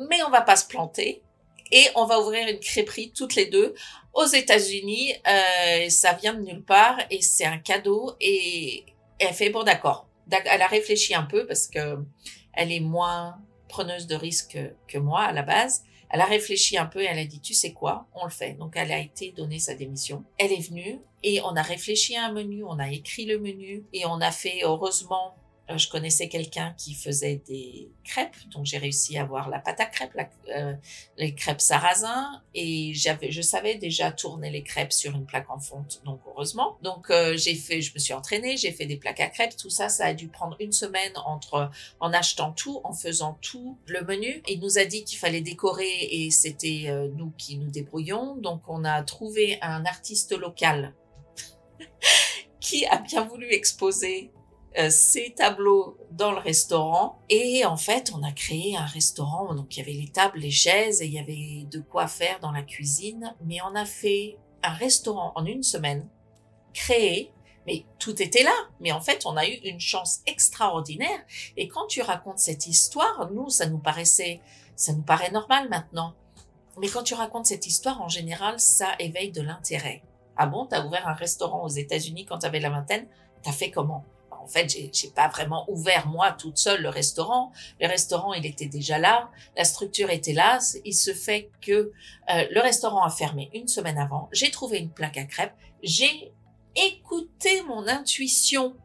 mais 0.09 0.21
on 0.23 0.29
va 0.29 0.41
pas 0.41 0.55
se 0.55 0.67
planter 0.67 1.23
et 1.71 1.87
on 1.95 2.05
va 2.05 2.19
ouvrir 2.19 2.47
une 2.47 2.59
crêperie 2.59 3.11
toutes 3.11 3.35
les 3.35 3.45
deux 3.45 3.73
aux 4.13 4.25
États-Unis. 4.25 5.13
Euh, 5.27 5.89
ça 5.89 6.13
vient 6.13 6.33
de 6.33 6.41
nulle 6.41 6.63
part 6.63 6.97
et 7.09 7.21
c'est 7.21 7.45
un 7.45 7.59
cadeau. 7.59 8.15
Et 8.19 8.85
elle 9.19 9.33
fait 9.33 9.49
bon, 9.49 9.63
d'accord. 9.63 10.07
Elle 10.31 10.61
a 10.61 10.67
réfléchi 10.67 11.13
un 11.15 11.23
peu 11.23 11.45
parce 11.45 11.67
que 11.67 11.97
elle 12.53 12.71
est 12.71 12.79
moins 12.79 13.37
preneuse 13.67 14.07
de 14.07 14.15
risques 14.15 14.59
que 14.87 14.97
moi 14.97 15.21
à 15.21 15.31
la 15.31 15.43
base. 15.43 15.83
Elle 16.11 16.21
a 16.21 16.25
réfléchi 16.25 16.75
un 16.75 16.87
peu 16.87 17.01
et 17.01 17.05
elle 17.05 17.19
a 17.19 17.25
dit, 17.25 17.39
tu 17.39 17.53
sais 17.53 17.71
quoi, 17.71 18.07
on 18.15 18.25
le 18.25 18.31
fait. 18.31 18.53
Donc 18.53 18.73
elle 18.75 18.91
a 18.91 18.99
été 18.99 19.31
donner 19.31 19.59
sa 19.59 19.75
démission. 19.75 20.23
Elle 20.39 20.51
est 20.51 20.67
venue 20.67 20.99
et 21.21 21.39
on 21.41 21.55
a 21.55 21.61
réfléchi 21.61 22.15
à 22.15 22.25
un 22.25 22.31
menu, 22.31 22.63
on 22.63 22.79
a 22.79 22.91
écrit 22.91 23.25
le 23.25 23.39
menu 23.39 23.85
et 23.93 24.05
on 24.07 24.19
a 24.19 24.31
fait, 24.31 24.61
heureusement, 24.63 25.35
je 25.77 25.89
connaissais 25.89 26.29
quelqu'un 26.29 26.73
qui 26.77 26.93
faisait 26.93 27.41
des 27.47 27.91
crêpes, 28.03 28.35
donc 28.51 28.65
j'ai 28.65 28.77
réussi 28.77 29.17
à 29.17 29.21
avoir 29.21 29.49
la 29.49 29.59
pâte 29.59 29.79
à 29.79 29.85
crêpes, 29.85 30.11
euh, 30.55 30.73
les 31.17 31.35
crêpes 31.35 31.61
sarrasin, 31.61 32.41
et 32.55 32.93
j'avais, 32.93 33.31
je 33.31 33.41
savais 33.41 33.75
déjà 33.75 34.11
tourner 34.11 34.49
les 34.49 34.63
crêpes 34.63 34.91
sur 34.91 35.15
une 35.15 35.25
plaque 35.25 35.49
en 35.49 35.59
fonte, 35.59 36.01
donc 36.05 36.21
heureusement. 36.27 36.77
Donc 36.81 37.11
euh, 37.11 37.37
j'ai 37.37 37.55
fait, 37.55 37.81
je 37.81 37.93
me 37.93 37.99
suis 37.99 38.13
entraînée, 38.13 38.57
j'ai 38.57 38.71
fait 38.71 38.85
des 38.85 38.97
plaques 38.97 39.19
à 39.19 39.27
crêpes, 39.27 39.55
tout 39.55 39.69
ça, 39.69 39.89
ça 39.89 40.05
a 40.05 40.13
dû 40.13 40.27
prendre 40.27 40.57
une 40.59 40.71
semaine 40.71 41.13
entre 41.25 41.69
en 41.99 42.13
achetant 42.13 42.51
tout, 42.51 42.81
en 42.83 42.93
faisant 42.93 43.37
tout 43.41 43.77
le 43.85 44.03
menu. 44.03 44.41
Il 44.47 44.59
nous 44.59 44.79
a 44.79 44.85
dit 44.85 45.03
qu'il 45.03 45.19
fallait 45.19 45.41
décorer 45.41 46.07
et 46.09 46.31
c'était 46.31 46.91
nous 47.15 47.31
qui 47.37 47.57
nous 47.57 47.69
débrouillons, 47.69 48.35
donc 48.37 48.61
on 48.67 48.83
a 48.85 49.03
trouvé 49.03 49.59
un 49.61 49.85
artiste 49.85 50.35
local 50.37 50.93
qui 52.59 52.85
a 52.87 52.97
bien 52.97 53.25
voulu 53.25 53.51
exposer 53.51 54.31
euh, 54.35 54.38
ces 54.89 55.33
tableaux 55.35 55.97
dans 56.11 56.31
le 56.31 56.37
restaurant. 56.37 57.19
Et 57.29 57.65
en 57.65 57.77
fait 57.77 58.11
on 58.15 58.23
a 58.23 58.31
créé 58.31 58.75
un 58.77 58.85
restaurant. 58.85 59.53
Donc 59.53 59.75
il 59.75 59.79
y 59.79 59.83
avait 59.83 59.93
les 59.93 60.09
tables 60.09 60.39
les 60.39 60.51
chaises 60.51 61.01
et 61.01 61.05
il 61.05 61.13
y 61.13 61.19
avait 61.19 61.65
de 61.69 61.79
quoi 61.79 62.07
faire 62.07 62.39
dans 62.39 62.51
la 62.51 62.61
cuisine. 62.61 63.35
Mais 63.45 63.57
on 63.61 63.75
a 63.75 63.85
fait 63.85 64.37
un 64.63 64.73
restaurant 64.73 65.31
en 65.35 65.45
une 65.45 65.63
semaine 65.63 66.07
créé. 66.73 67.31
Mais 67.67 67.85
tout 67.99 68.21
était 68.21 68.43
là. 68.43 68.53
Mais 68.79 68.91
en 68.91 69.01
fait 69.01 69.25
on 69.25 69.37
a 69.37 69.47
eu 69.47 69.55
une 69.63 69.79
chance 69.79 70.19
extraordinaire. 70.25 71.19
Et 71.57 71.67
quand 71.67 71.87
tu 71.87 72.01
racontes 72.01 72.39
cette 72.39 72.67
histoire 72.67 73.29
nous 73.31 73.49
ça 73.49 73.67
nous 73.67 73.79
paraissait 73.79 74.39
ça 74.75 74.93
nous 74.93 75.01
paraît 75.03 75.31
normal 75.31 75.67
maintenant. 75.69 76.13
Mais 76.79 76.87
quand 76.87 77.03
tu 77.03 77.13
racontes 77.13 77.47
cette 77.47 77.67
histoire 77.67 78.01
en 78.01 78.07
général 78.07 78.59
ça 78.59 78.91
éveille 78.99 79.31
de 79.31 79.41
l'intérêt. 79.41 80.03
Ah 80.37 80.45
bon 80.45 80.65
t'as 80.65 80.85
ouvert 80.85 81.07
un 81.07 81.13
restaurant 81.13 81.63
aux 81.63 81.69
États-Unis 81.69 82.25
quand 82.25 82.39
t'avais 82.39 82.59
la 82.59 82.69
vingtaine? 82.69 83.07
T'as 83.41 83.51
fait 83.51 83.71
comment? 83.71 84.05
En 84.41 84.47
fait, 84.47 84.69
j'ai 84.69 85.09
pas 85.09 85.27
vraiment 85.27 85.69
ouvert 85.69 86.07
moi 86.07 86.31
toute 86.31 86.57
seule 86.57 86.81
le 86.81 86.89
restaurant. 86.89 87.51
Le 87.79 87.87
restaurant, 87.87 88.33
il 88.33 88.45
était 88.45 88.67
déjà 88.67 88.97
là, 88.97 89.29
la 89.57 89.63
structure 89.63 90.09
était 90.09 90.33
là. 90.33 90.59
Il 90.85 90.93
se 90.93 91.13
fait 91.13 91.49
que 91.61 91.71
euh, 91.71 92.45
le 92.51 92.61
restaurant 92.61 93.03
a 93.03 93.09
fermé 93.09 93.49
une 93.53 93.67
semaine 93.67 93.97
avant. 93.97 94.29
J'ai 94.31 94.51
trouvé 94.51 94.79
une 94.79 94.89
plaque 94.89 95.17
à 95.17 95.25
crêpes. 95.25 95.55
J'ai 95.83 96.31
écouté 96.75 97.61
mon 97.63 97.87
intuition 97.87 98.75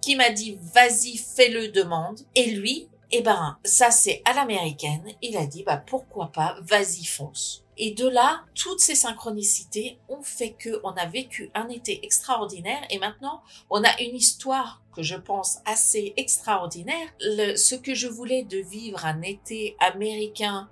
qui 0.00 0.16
m'a 0.16 0.30
dit 0.30 0.58
vas-y, 0.74 1.16
fais-le, 1.16 1.68
demande. 1.68 2.20
Et 2.34 2.50
lui, 2.50 2.88
eh 3.10 3.22
ben, 3.22 3.58
ça 3.64 3.90
c'est 3.90 4.22
à 4.24 4.32
l'américaine. 4.32 5.04
Il 5.20 5.36
a 5.36 5.46
dit 5.46 5.62
bah 5.62 5.76
pourquoi 5.76 6.32
pas, 6.32 6.56
vas-y, 6.62 7.04
fonce. 7.04 7.64
Et 7.78 7.92
de 7.92 8.06
là, 8.06 8.44
toutes 8.54 8.80
ces 8.80 8.94
synchronicités 8.94 9.98
ont 10.08 10.22
fait 10.22 10.52
que 10.52 10.80
on 10.84 10.92
a 10.92 11.06
vécu 11.06 11.50
un 11.54 11.68
été 11.68 12.04
extraordinaire 12.04 12.82
et 12.90 12.98
maintenant 12.98 13.42
on 13.70 13.82
a 13.82 14.00
une 14.00 14.14
histoire 14.14 14.81
que 14.94 15.02
je 15.02 15.16
pense 15.16 15.58
assez 15.64 16.14
extraordinaire. 16.16 17.08
ce 17.20 17.74
que 17.74 17.94
je 17.94 18.08
voulais 18.08 18.44
de 18.44 18.58
vivre 18.58 19.04
un 19.04 19.22
été 19.22 19.76
américain 19.80 20.68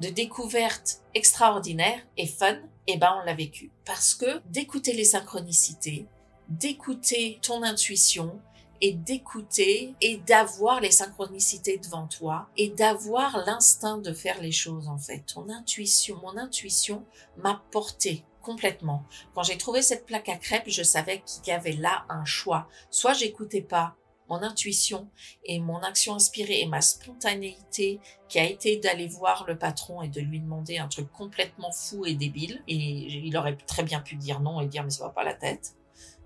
de 0.00 0.08
découverte 0.08 1.02
extraordinaire 1.14 2.00
et 2.16 2.26
fun, 2.26 2.56
eh 2.86 2.96
ben 2.96 3.14
on 3.20 3.24
l'a 3.24 3.34
vécu. 3.34 3.70
Parce 3.84 4.14
que 4.14 4.40
d'écouter 4.46 4.92
les 4.92 5.04
synchronicités, 5.04 6.06
d'écouter 6.48 7.38
ton 7.42 7.62
intuition, 7.62 8.40
et 8.82 8.92
d'écouter 8.92 9.94
et 10.00 10.16
d'avoir 10.18 10.80
les 10.80 10.90
synchronicités 10.90 11.78
devant 11.78 12.08
toi 12.08 12.48
et 12.56 12.68
d'avoir 12.68 13.44
l'instinct 13.46 13.98
de 13.98 14.12
faire 14.12 14.42
les 14.42 14.50
choses 14.50 14.88
en 14.88 14.98
fait. 14.98 15.22
Ton 15.32 15.48
intuition, 15.48 16.18
mon 16.20 16.36
intuition 16.36 17.04
m'a 17.36 17.62
porté 17.70 18.24
complètement. 18.42 19.04
Quand 19.34 19.42
j'ai 19.42 19.56
trouvé 19.56 19.82
cette 19.82 20.06
plaque 20.06 20.28
à 20.28 20.36
crêpes, 20.36 20.68
je 20.68 20.82
savais 20.82 21.22
qu'il 21.22 21.46
y 21.46 21.50
avait 21.52 21.72
là 21.72 22.04
un 22.08 22.24
choix. 22.24 22.68
Soit 22.90 23.14
j'écoutais 23.14 23.62
pas 23.62 23.96
mon 24.28 24.42
intuition 24.42 25.08
et 25.44 25.60
mon 25.60 25.80
action 25.80 26.14
inspirée 26.14 26.60
et 26.60 26.66
ma 26.66 26.80
spontanéité 26.80 28.00
qui 28.28 28.38
a 28.38 28.44
été 28.44 28.76
d'aller 28.76 29.06
voir 29.06 29.44
le 29.46 29.58
patron 29.58 30.02
et 30.02 30.08
de 30.08 30.20
lui 30.20 30.40
demander 30.40 30.78
un 30.78 30.88
truc 30.88 31.10
complètement 31.12 31.72
fou 31.72 32.06
et 32.06 32.14
débile. 32.14 32.62
Et 32.68 32.74
il 32.76 33.36
aurait 33.36 33.56
très 33.56 33.82
bien 33.82 34.00
pu 34.00 34.16
dire 34.16 34.40
non 34.40 34.60
et 34.60 34.66
dire 34.66 34.84
mais 34.84 34.90
ça 34.90 35.04
va 35.04 35.10
pas 35.10 35.24
la 35.24 35.34
tête 35.34 35.74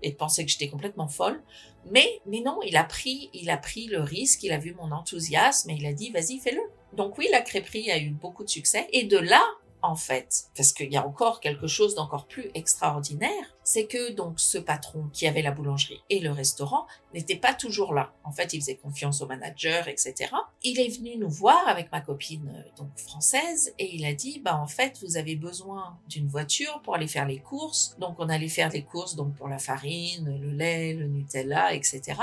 et 0.01 0.11
de 0.11 0.15
penser 0.15 0.45
que 0.45 0.51
j'étais 0.51 0.69
complètement 0.69 1.07
folle. 1.07 1.41
Mais, 1.91 2.21
mais 2.25 2.41
non, 2.41 2.59
il 2.65 2.77
a 2.77 2.83
pris, 2.83 3.29
il 3.33 3.49
a 3.49 3.57
pris 3.57 3.87
le 3.87 4.01
risque, 4.01 4.43
il 4.43 4.51
a 4.51 4.57
vu 4.57 4.73
mon 4.75 4.91
enthousiasme 4.91 5.69
et 5.69 5.75
il 5.75 5.85
a 5.85 5.93
dit, 5.93 6.11
vas-y, 6.11 6.39
fais-le. 6.39 6.61
Donc 6.93 7.17
oui, 7.17 7.27
la 7.31 7.41
crêperie 7.41 7.91
a 7.91 7.97
eu 7.97 8.09
beaucoup 8.09 8.43
de 8.43 8.49
succès. 8.49 8.87
Et 8.91 9.05
de 9.05 9.17
là, 9.17 9.43
en 9.81 9.95
fait, 9.95 10.45
parce 10.55 10.73
qu'il 10.73 10.91
y 10.91 10.97
a 10.97 11.05
encore 11.05 11.39
quelque 11.39 11.67
chose 11.67 11.95
d'encore 11.95 12.25
plus 12.25 12.49
extraordinaire, 12.55 13.55
c'est 13.63 13.85
que 13.85 14.11
donc 14.13 14.39
ce 14.39 14.57
patron 14.57 15.09
qui 15.13 15.27
avait 15.27 15.41
la 15.41 15.51
boulangerie 15.51 16.01
et 16.09 16.19
le 16.19 16.31
restaurant 16.31 16.87
n'était 17.13 17.35
pas 17.35 17.53
toujours 17.53 17.93
là. 17.93 18.13
En 18.23 18.31
fait, 18.31 18.53
il 18.53 18.61
faisait 18.61 18.75
confiance 18.75 19.21
au 19.21 19.27
manager, 19.27 19.87
etc. 19.87 20.31
Il 20.63 20.79
est 20.79 20.87
venu 20.87 21.17
nous 21.17 21.29
voir 21.29 21.67
avec 21.67 21.91
ma 21.91 22.01
copine 22.01 22.53
euh, 22.55 22.69
donc 22.77 22.89
française 22.97 23.73
et 23.77 23.95
il 23.95 24.05
a 24.05 24.13
dit 24.13 24.39
bah 24.39 24.57
en 24.57 24.67
fait 24.67 24.97
vous 25.01 25.17
avez 25.17 25.35
besoin 25.35 25.97
d'une 26.07 26.27
voiture 26.27 26.81
pour 26.83 26.95
aller 26.95 27.07
faire 27.07 27.27
les 27.27 27.39
courses. 27.39 27.95
Donc 27.99 28.15
on 28.19 28.29
allait 28.29 28.47
faire 28.47 28.71
les 28.71 28.83
courses 28.83 29.15
donc 29.15 29.35
pour 29.35 29.47
la 29.47 29.59
farine, 29.59 30.37
le 30.39 30.51
lait, 30.51 30.93
le 30.93 31.07
Nutella, 31.07 31.73
etc. 31.73 32.15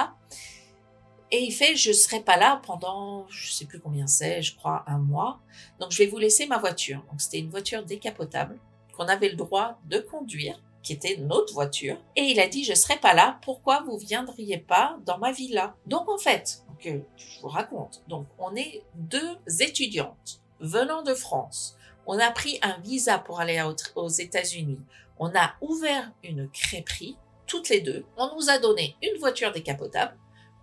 Et 1.35 1.43
il 1.43 1.51
fait, 1.51 1.75
je 1.75 1.91
serai 1.91 2.21
pas 2.21 2.37
là 2.37 2.61
pendant, 2.65 3.27
je 3.29 3.51
sais 3.51 3.65
plus 3.65 3.81
combien 3.81 4.07
c'est, 4.07 4.41
je 4.41 4.55
crois 4.55 4.85
un 4.87 4.99
mois. 4.99 5.41
Donc 5.81 5.91
je 5.91 5.99
vais 5.99 6.07
vous 6.07 6.19
laisser 6.19 6.47
ma 6.47 6.59
voiture. 6.59 7.03
Donc 7.11 7.21
c'était 7.21 7.41
une 7.41 7.51
voiture 7.51 7.83
décapotable 7.85 8.57
qu'on 8.97 9.09
avait 9.09 9.31
le 9.31 9.35
droit 9.35 9.81
de 9.87 9.99
conduire. 9.99 10.61
qui 10.85 10.93
était 10.93 11.17
notre 11.17 11.53
voiture, 11.55 11.97
et 12.15 12.23
il 12.23 12.39
a 12.39 12.47
dit 12.47 12.63
je 12.63 12.75
serai 12.75 12.97
pas 12.99 13.15
là, 13.15 13.41
pourquoi 13.43 13.83
vous 13.83 13.97
viendriez 13.97 14.59
pas 14.59 14.99
dans 15.07 15.19
ma 15.19 15.33
villa? 15.33 15.75
Donc 15.87 16.09
en 16.09 16.19
fait, 16.19 16.63
que 16.79 17.01
je 17.17 17.41
vous 17.41 17.49
raconte, 17.49 18.03
donc 18.07 18.27
on 18.39 18.55
est 18.55 18.83
deux 18.95 19.39
étudiantes 19.61 20.43
venant 20.61 21.03
de 21.03 21.15
France. 21.15 21.77
On 22.07 22.19
a 22.19 22.31
pris 22.31 22.59
un 22.61 22.79
visa 22.81 23.19
pour 23.19 23.41
aller 23.41 23.63
aux 23.97 24.09
États-Unis. 24.09 24.79
On 25.19 25.35
a 25.35 25.55
ouvert 25.63 26.13
une 26.23 26.51
crêperie, 26.51 27.17
toutes 27.47 27.71
les 27.71 27.81
deux. 27.81 28.05
On 28.19 28.35
nous 28.35 28.51
a 28.51 28.59
donné 28.59 28.95
une 29.03 29.19
voiture 29.19 29.53
décapotable 29.53 30.15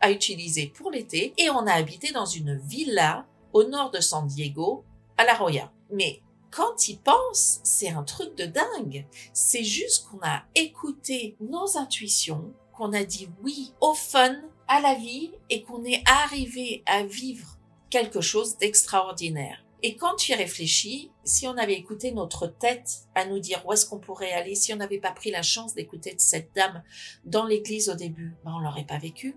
à 0.02 0.12
utiliser 0.12 0.68
pour 0.68 0.92
l'été 0.92 1.34
et 1.38 1.50
on 1.50 1.68
a 1.68 1.74
habité 1.74 2.12
dans 2.12 2.26
une 2.26 2.58
villa 2.58 3.26
au 3.54 3.64
nord 3.64 3.92
de 3.92 4.00
San 4.00 4.28
Diego, 4.28 4.84
à 5.18 5.24
La 5.24 5.36
Roya. 5.36 5.72
Mais 5.92 6.22
quand 6.52 6.90
il 6.90 7.00
pense, 7.00 7.60
c'est 7.64 7.90
un 7.90 8.04
truc 8.04 8.36
de 8.36 8.46
dingue. 8.46 9.06
C'est 9.34 9.64
juste 9.64 10.08
qu'on 10.08 10.20
a 10.22 10.44
écouté 10.56 11.38
nos 11.40 11.78
intuitions, 11.78 12.54
qu'on 12.74 12.94
a 12.94 13.04
dit 13.04 13.30
oui 13.44 13.74
au 13.80 13.94
fun, 13.94 14.36
à 14.68 14.80
la 14.80 14.96
vie 14.96 15.32
et 15.50 15.64
qu'on 15.64 15.84
est 15.84 16.02
arrivé 16.06 16.82
à 16.86 17.04
vivre 17.04 17.58
quelque 17.90 18.22
chose 18.22 18.58
d'extraordinaire. 18.58 19.66
Et 19.84 19.96
quand 19.96 20.16
tu 20.16 20.32
y 20.32 20.36
réfléchis, 20.36 21.12
si 21.24 21.48
on 21.48 21.58
avait 21.58 21.74
écouté 21.74 22.12
notre 22.12 22.48
tête 22.48 23.08
à 23.16 23.26
nous 23.26 23.40
dire 23.40 23.64
où 23.66 23.74
est-ce 23.74 23.86
qu'on 23.86 24.00
pourrait 24.00 24.32
aller, 24.32 24.56
si 24.56 24.74
on 24.74 24.78
n'avait 24.78 25.00
pas 25.00 25.12
pris 25.12 25.32
la 25.32 25.42
chance 25.42 25.74
d'écouter 25.74 26.14
cette 26.18 26.56
dame 26.56 26.84
dans 27.26 27.46
l'église 27.46 27.90
au 27.90 27.96
début, 27.96 28.36
ben 28.46 28.54
on 28.56 28.60
l'aurait 28.60 28.86
pas 28.86 29.00
vécu. 29.00 29.36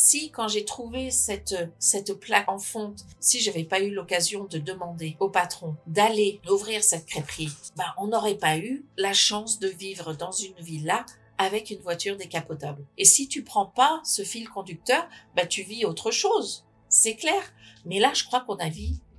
Si 0.00 0.30
quand 0.30 0.46
j'ai 0.46 0.64
trouvé 0.64 1.10
cette 1.10 1.56
cette 1.80 2.14
plaque 2.14 2.48
en 2.48 2.60
fonte, 2.60 3.04
si 3.18 3.40
j'avais 3.40 3.64
pas 3.64 3.80
eu 3.80 3.90
l'occasion 3.90 4.44
de 4.44 4.58
demander 4.58 5.16
au 5.18 5.28
patron 5.28 5.74
d'aller 5.88 6.40
ouvrir 6.48 6.84
cette 6.84 7.04
crêperie, 7.04 7.50
ben 7.76 7.92
on 7.98 8.06
n'aurait 8.06 8.36
pas 8.36 8.58
eu 8.58 8.86
la 8.96 9.12
chance 9.12 9.58
de 9.58 9.66
vivre 9.66 10.14
dans 10.14 10.30
une 10.30 10.54
villa 10.60 11.04
avec 11.36 11.70
une 11.70 11.80
voiture 11.80 12.16
décapotable. 12.16 12.86
Et 12.96 13.04
si 13.04 13.26
tu 13.26 13.42
prends 13.42 13.66
pas 13.66 14.00
ce 14.04 14.22
fil 14.22 14.48
conducteur, 14.48 15.08
ben 15.34 15.48
tu 15.48 15.64
vis 15.64 15.84
autre 15.84 16.12
chose. 16.12 16.64
C'est 16.88 17.16
clair. 17.16 17.42
Mais 17.84 17.98
là, 17.98 18.12
je 18.14 18.22
crois 18.22 18.42
qu'on 18.42 18.56
a 18.58 18.70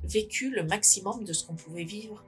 vécu 0.06 0.50
le 0.50 0.64
maximum 0.64 1.26
de 1.26 1.34
ce 1.34 1.44
qu'on 1.44 1.56
pouvait 1.56 1.84
vivre. 1.84 2.24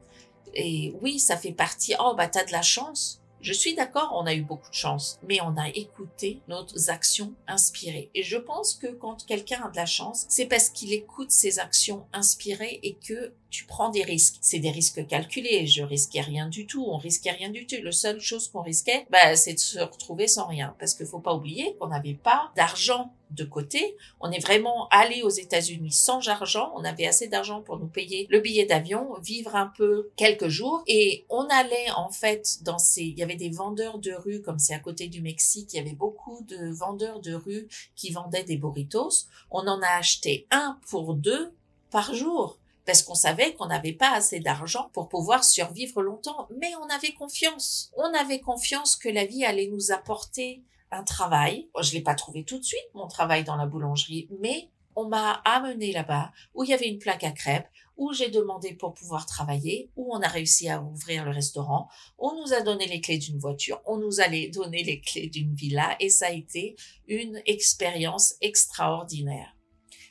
Et 0.53 0.93
oui, 1.01 1.19
ça 1.19 1.37
fait 1.37 1.53
partie. 1.53 1.93
Oh, 2.01 2.15
bah, 2.17 2.27
t'as 2.27 2.43
de 2.43 2.51
la 2.51 2.61
chance. 2.61 3.20
Je 3.41 3.53
suis 3.53 3.73
d'accord, 3.73 4.13
on 4.15 4.27
a 4.27 4.35
eu 4.35 4.43
beaucoup 4.43 4.69
de 4.69 4.75
chance, 4.75 5.19
mais 5.27 5.41
on 5.41 5.57
a 5.57 5.69
écouté 5.69 6.41
nos 6.47 6.63
actions 6.89 7.33
inspirées. 7.47 8.11
Et 8.13 8.21
je 8.21 8.37
pense 8.37 8.75
que 8.75 8.87
quand 8.87 9.25
quelqu'un 9.25 9.63
a 9.65 9.69
de 9.71 9.75
la 9.75 9.87
chance, 9.87 10.27
c'est 10.29 10.45
parce 10.45 10.69
qu'il 10.69 10.93
écoute 10.93 11.31
ses 11.31 11.57
actions 11.57 12.05
inspirées 12.13 12.79
et 12.83 12.93
que 12.95 13.33
tu 13.49 13.65
prends 13.65 13.89
des 13.89 14.03
risques. 14.03 14.37
C'est 14.41 14.59
des 14.59 14.69
risques 14.69 15.07
calculés. 15.07 15.65
Je 15.65 15.81
risquais 15.81 16.21
rien 16.21 16.47
du 16.47 16.67
tout. 16.67 16.85
On 16.87 16.97
risquait 16.97 17.31
rien 17.31 17.49
du 17.49 17.65
tout. 17.65 17.75
La 17.83 17.91
seule 17.91 18.21
chose 18.21 18.47
qu'on 18.47 18.61
risquait, 18.61 19.07
bah, 19.09 19.35
c'est 19.35 19.53
de 19.53 19.59
se 19.59 19.79
retrouver 19.79 20.27
sans 20.27 20.45
rien. 20.45 20.75
Parce 20.79 20.93
qu'il 20.93 21.07
faut 21.07 21.19
pas 21.19 21.33
oublier 21.33 21.75
qu'on 21.79 21.87
n'avait 21.87 22.13
pas 22.13 22.51
d'argent 22.55 23.11
de 23.31 23.43
côté. 23.43 23.95
On 24.19 24.31
est 24.31 24.39
vraiment 24.39 24.87
allé 24.89 25.23
aux 25.23 25.29
États-Unis 25.29 25.91
sans 25.91 26.27
argent. 26.27 26.71
On 26.75 26.83
avait 26.83 27.07
assez 27.07 27.27
d'argent 27.27 27.61
pour 27.61 27.77
nous 27.77 27.87
payer 27.87 28.27
le 28.29 28.39
billet 28.39 28.65
d'avion, 28.65 29.13
vivre 29.21 29.55
un 29.55 29.71
peu 29.75 30.09
quelques 30.15 30.49
jours. 30.49 30.83
Et 30.87 31.25
on 31.29 31.45
allait, 31.49 31.91
en 31.95 32.09
fait, 32.09 32.59
dans 32.63 32.79
ces, 32.79 33.03
il 33.03 33.17
y 33.17 33.23
avait 33.23 33.35
des 33.35 33.49
vendeurs 33.49 33.99
de 33.99 34.13
rue, 34.13 34.41
comme 34.41 34.59
c'est 34.59 34.73
à 34.73 34.79
côté 34.79 35.07
du 35.07 35.21
Mexique, 35.21 35.73
il 35.73 35.77
y 35.77 35.79
avait 35.79 35.93
beaucoup 35.93 36.43
de 36.47 36.71
vendeurs 36.71 37.19
de 37.19 37.33
rue 37.33 37.67
qui 37.95 38.11
vendaient 38.11 38.43
des 38.43 38.57
burritos. 38.57 39.27
On 39.49 39.67
en 39.67 39.81
a 39.81 39.97
acheté 39.97 40.47
un 40.51 40.79
pour 40.89 41.13
deux 41.13 41.53
par 41.89 42.13
jour 42.13 42.57
parce 42.85 43.03
qu'on 43.03 43.15
savait 43.15 43.53
qu'on 43.53 43.67
n'avait 43.67 43.93
pas 43.93 44.11
assez 44.11 44.39
d'argent 44.39 44.89
pour 44.93 45.07
pouvoir 45.07 45.43
survivre 45.43 46.01
longtemps, 46.01 46.47
mais 46.57 46.71
on 46.81 46.89
avait 46.89 47.13
confiance. 47.13 47.91
On 47.95 48.13
avait 48.13 48.39
confiance 48.39 48.95
que 48.95 49.09
la 49.09 49.25
vie 49.25 49.45
allait 49.45 49.67
nous 49.67 49.91
apporter 49.91 50.61
un 50.91 51.03
travail. 51.03 51.69
Je 51.81 51.93
l'ai 51.93 52.01
pas 52.01 52.15
trouvé 52.15 52.43
tout 52.43 52.59
de 52.59 52.63
suite, 52.63 52.89
mon 52.93 53.07
travail 53.07 53.43
dans 53.43 53.55
la 53.55 53.65
boulangerie, 53.65 54.29
mais 54.39 54.69
on 54.95 55.07
m'a 55.07 55.41
amené 55.45 55.91
là-bas 55.93 56.31
où 56.53 56.63
il 56.63 56.69
y 56.69 56.73
avait 56.73 56.89
une 56.89 56.99
plaque 56.99 57.23
à 57.23 57.31
crêpes, 57.31 57.67
où 57.97 58.13
j'ai 58.13 58.29
demandé 58.29 58.73
pour 58.73 58.93
pouvoir 58.93 59.25
travailler, 59.25 59.91
où 59.95 60.13
on 60.13 60.21
a 60.21 60.27
réussi 60.27 60.69
à 60.69 60.81
ouvrir 60.81 61.23
le 61.23 61.31
restaurant. 61.31 61.87
On 62.17 62.35
nous 62.35 62.53
a 62.53 62.61
donné 62.61 62.87
les 62.87 62.99
clés 62.99 63.17
d'une 63.17 63.39
voiture, 63.39 63.81
on 63.85 63.97
nous 63.97 64.19
allait 64.19 64.49
donner 64.49 64.83
les 64.83 65.01
clés 65.01 65.27
d'une 65.27 65.53
villa 65.53 65.95
et 65.99 66.09
ça 66.09 66.27
a 66.27 66.31
été 66.31 66.75
une 67.07 67.41
expérience 67.45 68.35
extraordinaire 68.41 69.55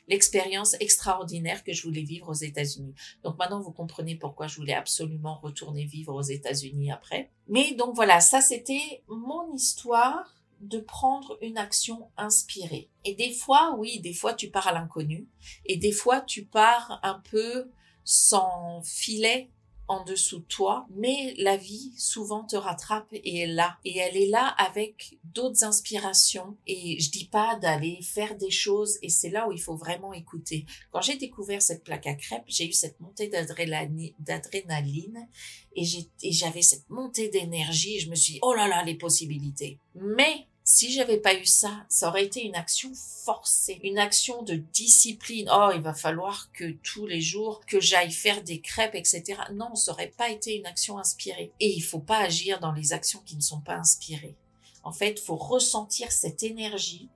l'expérience 0.07 0.75
extraordinaire 0.81 1.63
que 1.63 1.71
je 1.71 1.83
voulais 1.83 2.01
vivre 2.01 2.27
aux 2.29 2.33
États-Unis. 2.33 2.93
Donc 3.23 3.37
maintenant, 3.37 3.61
vous 3.61 3.71
comprenez 3.71 4.15
pourquoi 4.15 4.47
je 4.47 4.57
voulais 4.57 4.73
absolument 4.73 5.39
retourner 5.41 5.85
vivre 5.85 6.13
aux 6.13 6.21
États-Unis 6.21 6.91
après. 6.91 7.31
Mais 7.47 7.73
donc 7.75 7.95
voilà, 7.95 8.19
ça 8.19 8.41
c'était 8.41 9.03
mon 9.07 9.53
histoire 9.53 10.40
de 10.61 10.79
prendre 10.79 11.37
une 11.41 11.57
action 11.57 12.09
inspirée. 12.17 12.89
Et 13.03 13.15
des 13.15 13.33
fois, 13.33 13.75
oui, 13.77 13.99
des 13.99 14.13
fois 14.13 14.33
tu 14.33 14.49
pars 14.49 14.67
à 14.67 14.73
l'inconnu 14.73 15.27
et 15.65 15.77
des 15.77 15.91
fois 15.91 16.21
tu 16.21 16.45
pars 16.45 16.99
un 17.03 17.21
peu 17.29 17.69
sans 18.03 18.81
filet 18.83 19.49
en 19.91 20.05
dessous 20.05 20.39
de 20.39 20.45
toi, 20.45 20.87
mais 20.95 21.33
la 21.37 21.57
vie 21.57 21.91
souvent 21.97 22.45
te 22.45 22.55
rattrape 22.55 23.11
et 23.11 23.39
est 23.39 23.47
là. 23.47 23.77
Et 23.83 23.97
elle 23.97 24.15
est 24.15 24.29
là 24.29 24.47
avec 24.47 25.19
d'autres 25.25 25.65
inspirations. 25.65 26.55
Et 26.65 26.97
je 27.01 27.11
dis 27.11 27.25
pas 27.25 27.57
d'aller 27.57 27.99
faire 28.01 28.37
des 28.37 28.51
choses 28.51 28.97
et 29.01 29.09
c'est 29.09 29.29
là 29.29 29.49
où 29.49 29.51
il 29.51 29.59
faut 29.59 29.75
vraiment 29.75 30.13
écouter. 30.13 30.65
Quand 30.91 31.01
j'ai 31.01 31.17
découvert 31.17 31.61
cette 31.61 31.83
plaque 31.83 32.07
à 32.07 32.13
crêpes, 32.13 32.45
j'ai 32.47 32.69
eu 32.69 32.71
cette 32.71 33.01
montée 33.01 33.27
d'adrénaline 33.27 35.27
et 35.75 36.31
j'avais 36.31 36.61
cette 36.61 36.89
montée 36.89 37.27
d'énergie. 37.27 37.99
Je 37.99 38.09
me 38.09 38.15
suis 38.15 38.35
dit, 38.35 38.39
oh 38.43 38.53
là 38.53 38.69
là, 38.69 38.85
les 38.85 38.95
possibilités. 38.95 39.77
Mais 39.95 40.47
si 40.63 40.91
j'avais 40.91 41.17
pas 41.17 41.33
eu 41.33 41.45
ça, 41.45 41.85
ça 41.89 42.07
aurait 42.07 42.25
été 42.25 42.43
une 42.43 42.55
action 42.55 42.91
forcée, 42.95 43.79
une 43.83 43.97
action 43.97 44.43
de 44.43 44.55
discipline. 44.55 45.49
Oh, 45.51 45.71
il 45.73 45.81
va 45.81 45.93
falloir 45.93 46.51
que 46.53 46.71
tous 46.83 47.07
les 47.07 47.21
jours 47.21 47.65
que 47.65 47.79
j'aille 47.79 48.11
faire 48.11 48.43
des 48.43 48.61
crêpes, 48.61 48.95
etc. 48.95 49.41
Non, 49.53 49.75
ça 49.75 49.91
aurait 49.91 50.13
pas 50.15 50.29
été 50.29 50.55
une 50.55 50.65
action 50.65 50.97
inspirée. 50.97 51.51
Et 51.59 51.69
il 51.71 51.81
faut 51.81 51.99
pas 51.99 52.19
agir 52.19 52.59
dans 52.59 52.71
les 52.71 52.93
actions 52.93 53.21
qui 53.25 53.35
ne 53.35 53.41
sont 53.41 53.61
pas 53.61 53.75
inspirées. 53.75 54.35
En 54.83 54.91
fait, 54.91 55.19
faut 55.19 55.35
ressentir 55.35 56.11
cette 56.11 56.43
énergie 56.43 57.09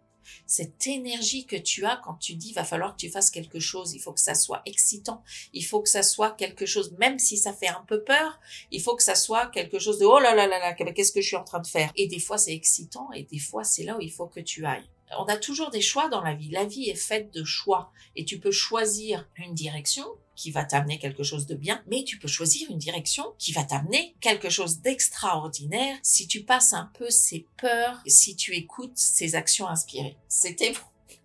cette 0.46 0.88
énergie 0.88 1.46
que 1.46 1.56
tu 1.56 1.86
as 1.86 1.98
quand 1.98 2.16
tu 2.16 2.36
dis 2.36 2.54
va 2.54 2.64
falloir 2.64 2.96
que 2.96 3.02
tu 3.02 3.10
fasses 3.10 3.32
quelque 3.32 3.60
chose, 3.60 3.94
il 3.94 4.00
faut 4.00 4.14
que 4.14 4.20
ça 4.20 4.36
soit 4.36 4.62
excitant, 4.66 5.24
il 5.54 5.64
faut 5.64 5.82
que 5.82 5.90
ça 5.90 6.04
soit 6.04 6.32
quelque 6.32 6.66
chose, 6.66 6.96
même 7.00 7.20
si 7.20 7.38
ça 7.38 7.54
fait 7.54 7.68
un 7.68 7.84
peu 7.88 8.04
peur, 8.04 8.40
il 8.72 8.82
faut 8.82 8.96
que 8.96 9.04
ça 9.04 9.16
soit 9.16 9.48
quelque 9.48 9.80
chose 9.80 10.00
de 10.00 10.06
oh 10.06 10.20
là 10.20 10.36
là 10.36 10.48
là 10.48 10.60
là, 10.60 10.74
qu'est-ce 10.74 11.12
que 11.12 11.22
je 11.22 11.28
suis 11.28 11.36
en 11.36 11.44
train 11.44 11.60
de 11.60 11.68
faire? 11.68 11.92
Et 11.96 12.08
des 12.08 12.20
fois 12.20 12.38
c'est 12.38 12.54
excitant 12.54 13.10
et 13.14 13.24
des 13.24 13.40
fois 13.40 13.64
c'est 13.64 13.84
là 13.84 13.98
où 13.98 14.02
il 14.02 14.12
faut 14.12 14.28
que 14.28 14.40
tu 14.40 14.66
ailles. 14.66 14.90
On 15.20 15.26
a 15.26 15.38
toujours 15.38 15.70
des 15.70 15.82
choix 15.82 16.10
dans 16.10 16.22
la 16.22 16.34
vie. 16.34 16.50
La 16.50 16.66
vie 16.66 16.90
est 16.90 16.96
faite 16.96 17.32
de 17.34 17.44
choix 17.44 17.92
et 18.16 18.26
tu 18.26 18.40
peux 18.40 18.52
choisir 18.52 19.30
une 19.38 19.54
direction 19.54 20.06
qui 20.36 20.52
va 20.52 20.64
t'amener 20.64 21.00
quelque 21.00 21.24
chose 21.24 21.46
de 21.46 21.56
bien, 21.56 21.82
mais 21.88 22.04
tu 22.04 22.18
peux 22.18 22.28
choisir 22.28 22.70
une 22.70 22.78
direction 22.78 23.26
qui 23.38 23.52
va 23.52 23.64
t'amener 23.64 24.16
quelque 24.20 24.50
chose 24.50 24.82
d'extraordinaire 24.82 25.98
si 26.04 26.28
tu 26.28 26.44
passes 26.44 26.74
un 26.74 26.92
peu 26.98 27.10
ces 27.10 27.48
peurs, 27.58 28.02
si 28.06 28.36
tu 28.36 28.54
écoutes 28.54 28.98
ces 28.98 29.36
actions 29.36 29.68
inspirées. 29.68 30.18
C'était 30.28 30.74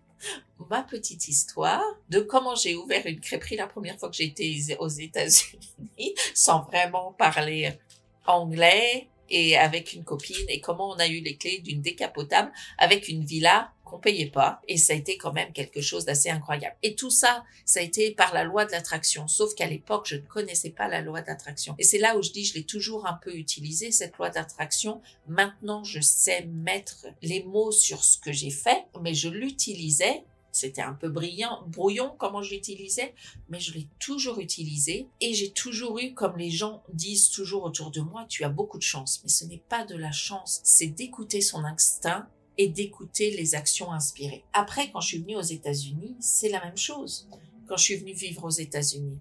ma 0.69 0.83
petite 0.83 1.27
histoire 1.27 1.83
de 2.09 2.19
comment 2.19 2.55
j'ai 2.55 2.75
ouvert 2.75 3.05
une 3.05 3.19
crêperie 3.19 3.55
la 3.55 3.67
première 3.67 3.97
fois 3.99 4.09
que 4.09 4.21
été 4.21 4.77
aux 4.79 4.87
États-Unis 4.87 6.15
sans 6.33 6.61
vraiment 6.63 7.13
parler 7.13 7.77
anglais 8.25 9.07
et 9.29 9.57
avec 9.57 9.93
une 9.93 10.03
copine 10.03 10.45
et 10.49 10.59
comment 10.59 10.89
on 10.89 10.99
a 10.99 11.07
eu 11.07 11.21
les 11.21 11.37
clés 11.37 11.59
d'une 11.59 11.81
décapotable 11.81 12.51
avec 12.77 13.07
une 13.07 13.23
villa 13.23 13.71
qu'on 13.91 13.99
payait 13.99 14.31
pas 14.31 14.61
et 14.67 14.77
ça 14.77 14.93
a 14.93 14.95
été 14.95 15.17
quand 15.17 15.33
même 15.33 15.51
quelque 15.51 15.81
chose 15.81 16.05
d'assez 16.05 16.29
incroyable. 16.29 16.75
Et 16.81 16.95
tout 16.95 17.09
ça, 17.09 17.43
ça 17.65 17.81
a 17.81 17.83
été 17.83 18.11
par 18.11 18.33
la 18.33 18.43
loi 18.43 18.65
de 18.65 18.71
l'attraction, 18.71 19.27
sauf 19.27 19.53
qu'à 19.53 19.67
l'époque, 19.67 20.07
je 20.07 20.15
ne 20.15 20.21
connaissais 20.21 20.69
pas 20.69 20.87
la 20.87 21.01
loi 21.01 21.21
d'attraction. 21.21 21.75
Et 21.77 21.83
c'est 21.83 21.99
là 21.99 22.17
où 22.17 22.23
je 22.23 22.31
dis, 22.31 22.45
je 22.45 22.53
l'ai 22.53 22.63
toujours 22.63 23.05
un 23.05 23.13
peu 23.13 23.35
utilisée, 23.35 23.91
cette 23.91 24.17
loi 24.17 24.29
d'attraction. 24.29 25.01
Maintenant, 25.27 25.83
je 25.83 25.99
sais 25.99 26.45
mettre 26.45 27.07
les 27.21 27.43
mots 27.43 27.71
sur 27.71 28.03
ce 28.03 28.17
que 28.17 28.31
j'ai 28.31 28.51
fait, 28.51 28.85
mais 29.01 29.13
je 29.13 29.29
l'utilisais 29.29 30.23
c'était 30.51 30.81
un 30.81 30.93
peu 30.93 31.09
brillant, 31.09 31.63
brouillon 31.67 32.13
comment 32.17 32.41
je 32.41 32.53
l'utilisais, 32.53 33.15
mais 33.49 33.59
je 33.59 33.73
l'ai 33.73 33.87
toujours 33.99 34.39
utilisé 34.39 35.07
et 35.21 35.33
j'ai 35.33 35.51
toujours 35.51 35.99
eu, 35.99 36.13
comme 36.13 36.37
les 36.37 36.51
gens 36.51 36.83
disent 36.91 37.29
toujours 37.29 37.63
autour 37.63 37.91
de 37.91 38.01
moi, 38.01 38.25
tu 38.27 38.43
as 38.43 38.49
beaucoup 38.49 38.77
de 38.77 38.83
chance. 38.83 39.21
Mais 39.23 39.29
ce 39.29 39.45
n'est 39.45 39.63
pas 39.69 39.85
de 39.85 39.95
la 39.95 40.11
chance, 40.11 40.59
c'est 40.63 40.87
d'écouter 40.87 41.41
son 41.41 41.63
instinct 41.63 42.27
et 42.57 42.67
d'écouter 42.67 43.31
les 43.31 43.55
actions 43.55 43.91
inspirées. 43.91 44.43
Après, 44.53 44.91
quand 44.91 45.01
je 45.01 45.07
suis 45.07 45.19
venue 45.19 45.35
aux 45.35 45.41
États-Unis, 45.41 46.15
c'est 46.19 46.49
la 46.49 46.63
même 46.63 46.77
chose. 46.77 47.27
Quand 47.67 47.77
je 47.77 47.83
suis 47.83 47.95
venue 47.97 48.13
vivre 48.13 48.43
aux 48.43 48.49
États-Unis, 48.49 49.17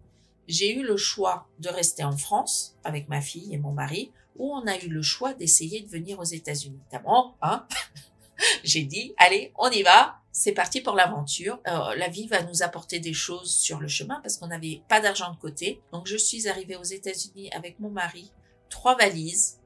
j'ai 0.48 0.74
eu 0.74 0.82
le 0.82 0.96
choix 0.96 1.48
de 1.60 1.68
rester 1.68 2.02
en 2.02 2.16
France 2.16 2.76
avec 2.82 3.08
ma 3.08 3.20
fille 3.20 3.54
et 3.54 3.58
mon 3.58 3.72
mari, 3.72 4.10
ou 4.36 4.52
on 4.52 4.66
a 4.66 4.76
eu 4.78 4.88
le 4.88 5.02
choix 5.02 5.32
d'essayer 5.34 5.80
de 5.80 5.88
venir 5.88 6.18
aux 6.18 6.24
États-Unis. 6.24 6.80
D'abord, 6.90 7.36
hein 7.42 7.66
j'ai 8.64 8.82
dit, 8.82 9.14
allez, 9.16 9.52
on 9.56 9.70
y 9.70 9.82
va, 9.82 10.20
c'est 10.32 10.52
parti 10.52 10.80
pour 10.80 10.94
l'aventure. 10.94 11.60
Euh, 11.68 11.94
la 11.94 12.08
vie 12.08 12.26
va 12.26 12.42
nous 12.42 12.62
apporter 12.62 12.98
des 12.98 13.12
choses 13.12 13.52
sur 13.54 13.78
le 13.80 13.88
chemin 13.88 14.20
parce 14.22 14.36
qu'on 14.36 14.48
n'avait 14.48 14.82
pas 14.88 15.00
d'argent 15.00 15.32
de 15.32 15.38
côté. 15.38 15.80
Donc 15.92 16.06
je 16.06 16.16
suis 16.16 16.48
arrivée 16.48 16.76
aux 16.76 16.82
États-Unis 16.82 17.50
avec 17.52 17.78
mon 17.78 17.90
mari, 17.90 18.32
trois 18.68 18.96
valises 18.96 19.59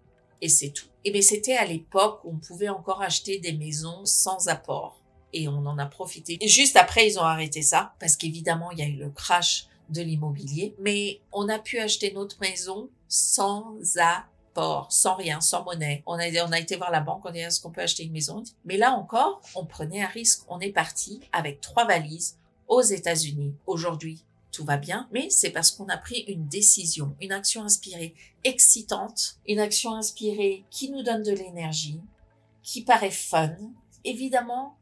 et 0.45 0.49
c'est 0.51 0.71
tout. 0.71 0.89
Et 1.07 1.11
mais 1.11 1.23
c'était 1.23 1.57
à 1.57 1.65
l'époque 1.65 2.21
où 2.23 2.33
on 2.33 2.37
pouvait 2.37 2.69
encore 2.69 3.01
acheter 3.01 3.39
des 3.39 3.55
maisons 3.55 4.05
sans 4.05 4.49
apport 4.49 5.01
et 5.33 5.49
on 5.49 5.65
en 5.67 5.79
a 5.79 5.87
profité. 5.87 6.37
Et 6.39 6.49
juste 6.49 6.77
après, 6.77 7.09
ils 7.09 7.19
ont 7.19 7.23
arrêté 7.23 7.63
ça 7.63 7.95
parce 7.99 8.15
qu'évidemment, 8.15 8.71
il 8.71 8.79
y 8.79 8.83
a 8.83 8.87
eu 8.87 8.97
le 8.97 9.09
crash 9.09 9.69
de 9.89 10.03
l'immobilier, 10.03 10.75
mais 10.79 11.23
on 11.33 11.49
a 11.49 11.59
pu 11.59 11.79
acheter 11.79 12.13
notre 12.13 12.39
maison 12.43 12.91
sans 13.09 13.79
apport, 13.97 14.93
sans 14.93 15.15
rien, 15.15 15.41
sans 15.41 15.65
monnaie. 15.65 16.03
On 16.05 16.19
a, 16.19 16.29
on 16.47 16.53
a 16.53 16.61
été 16.61 16.77
voir 16.77 16.91
la 16.91 17.01
banque, 17.01 17.23
on 17.25 17.31
a 17.31 17.33
dit 17.33 17.39
est-ce 17.39 17.63
qu'on 17.63 17.71
peut 17.71 17.81
acheter 17.81 18.05
une 18.05 18.13
maison? 18.13 18.43
Mais 18.67 18.77
là 18.77 18.93
encore, 18.93 19.41
on 19.55 19.65
prenait 19.65 20.03
un 20.03 20.09
risque. 20.09 20.43
On 20.49 20.61
est 20.61 20.73
parti 20.73 21.21
avec 21.33 21.63
trois 21.63 21.87
valises 21.87 22.37
aux 22.69 22.83
États-Unis. 22.83 23.55
Aujourd'hui, 23.67 24.23
tout 24.55 24.65
va 24.65 24.77
bien, 24.77 25.09
mais 25.11 25.29
c'est 25.31 25.51
parce 25.51 25.73
qu'on 25.73 25.89
a 25.89 25.97
pris 25.97 26.21
une 26.29 26.47
décision, 26.47 27.17
une 27.21 27.33
action 27.33 27.65
inspirée, 27.65 28.15
excitante, 28.45 29.39
une 29.49 29.59
action 29.59 29.95
inspirée 29.95 30.65
qui 30.71 30.91
nous 30.91 31.03
donne 31.03 31.23
de 31.23 31.33
l'énergie, 31.33 32.01
qui 32.63 32.83
paraît 32.83 33.11
fun. 33.11 33.57
Évidemment, 34.05 34.77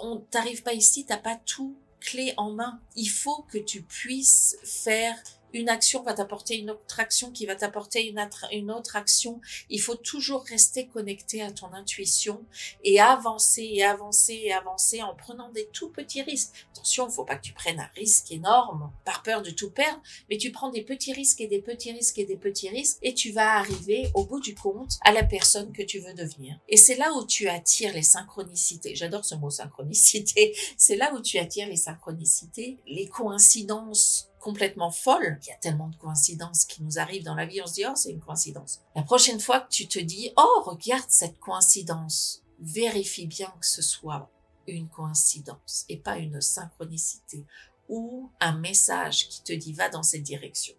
on 0.00 0.16
t'arrive 0.16 0.62
pas 0.62 0.72
ici, 0.72 1.04
t'as 1.04 1.18
pas 1.18 1.36
tout 1.36 1.76
clé 2.00 2.32
en 2.38 2.50
main. 2.50 2.80
Il 2.96 3.10
faut 3.10 3.42
que 3.50 3.58
tu 3.58 3.82
puisses 3.82 4.56
faire 4.64 5.16
une 5.52 5.68
action 5.68 6.02
va 6.02 6.14
t'apporter 6.14 6.58
une 6.58 6.70
autre 6.70 7.00
action 7.00 7.30
qui 7.30 7.46
va 7.46 7.54
t'apporter 7.54 8.06
une, 8.52 8.70
autre 8.70 8.96
action. 8.96 9.40
Il 9.68 9.80
faut 9.80 9.96
toujours 9.96 10.44
rester 10.44 10.86
connecté 10.86 11.42
à 11.42 11.50
ton 11.50 11.72
intuition 11.72 12.44
et 12.84 13.00
avancer 13.00 13.68
et 13.72 13.84
avancer 13.84 14.40
et 14.44 14.52
avancer 14.52 15.02
en 15.02 15.14
prenant 15.14 15.50
des 15.50 15.66
tout 15.72 15.90
petits 15.90 16.22
risques. 16.22 16.66
Attention, 16.72 17.08
il 17.08 17.12
faut 17.12 17.24
pas 17.24 17.36
que 17.36 17.42
tu 17.42 17.52
prennes 17.52 17.80
un 17.80 17.90
risque 17.96 18.30
énorme 18.32 18.92
par 19.04 19.22
peur 19.22 19.42
de 19.42 19.50
tout 19.50 19.70
perdre, 19.70 20.00
mais 20.28 20.38
tu 20.38 20.52
prends 20.52 20.70
des 20.70 20.82
petits 20.82 21.12
risques 21.12 21.40
et 21.40 21.48
des 21.48 21.60
petits 21.60 21.92
risques 21.92 22.18
et 22.18 22.24
des 22.24 22.36
petits 22.36 22.68
risques 22.68 22.98
et 23.02 23.14
tu 23.14 23.32
vas 23.32 23.58
arriver 23.58 24.10
au 24.14 24.24
bout 24.24 24.40
du 24.40 24.54
compte 24.54 24.98
à 25.04 25.12
la 25.12 25.24
personne 25.24 25.72
que 25.72 25.82
tu 25.82 25.98
veux 25.98 26.14
devenir. 26.14 26.58
Et 26.68 26.76
c'est 26.76 26.96
là 26.96 27.12
où 27.14 27.26
tu 27.26 27.48
attires 27.48 27.92
les 27.92 28.02
synchronicités. 28.02 28.94
J'adore 28.94 29.24
ce 29.24 29.34
mot 29.34 29.50
synchronicité. 29.50 30.54
C'est 30.76 30.96
là 30.96 31.12
où 31.14 31.20
tu 31.20 31.38
attires 31.38 31.68
les 31.68 31.76
synchronicités, 31.76 32.78
les 32.86 33.08
coïncidences 33.08 34.29
complètement 34.40 34.90
folle. 34.90 35.38
Il 35.42 35.48
y 35.48 35.52
a 35.52 35.56
tellement 35.56 35.88
de 35.88 35.96
coïncidences 35.96 36.64
qui 36.64 36.82
nous 36.82 36.98
arrivent 36.98 37.24
dans 37.24 37.34
la 37.34 37.46
vie, 37.46 37.62
on 37.62 37.66
se 37.66 37.74
dit, 37.74 37.84
oh, 37.86 37.92
c'est 37.94 38.10
une 38.10 38.20
coïncidence. 38.20 38.80
La 38.96 39.02
prochaine 39.02 39.40
fois 39.40 39.60
que 39.60 39.70
tu 39.70 39.86
te 39.86 39.98
dis, 39.98 40.32
oh, 40.36 40.62
regarde 40.64 41.08
cette 41.08 41.38
coïncidence, 41.38 42.42
vérifie 42.58 43.26
bien 43.26 43.52
que 43.60 43.66
ce 43.66 43.82
soit 43.82 44.30
une 44.66 44.88
coïncidence 44.88 45.84
et 45.88 45.96
pas 45.96 46.18
une 46.18 46.40
synchronicité 46.40 47.44
ou 47.88 48.30
un 48.40 48.56
message 48.58 49.28
qui 49.28 49.42
te 49.42 49.52
dit 49.52 49.72
va 49.72 49.88
dans 49.88 50.02
cette 50.02 50.22
direction. 50.22 50.74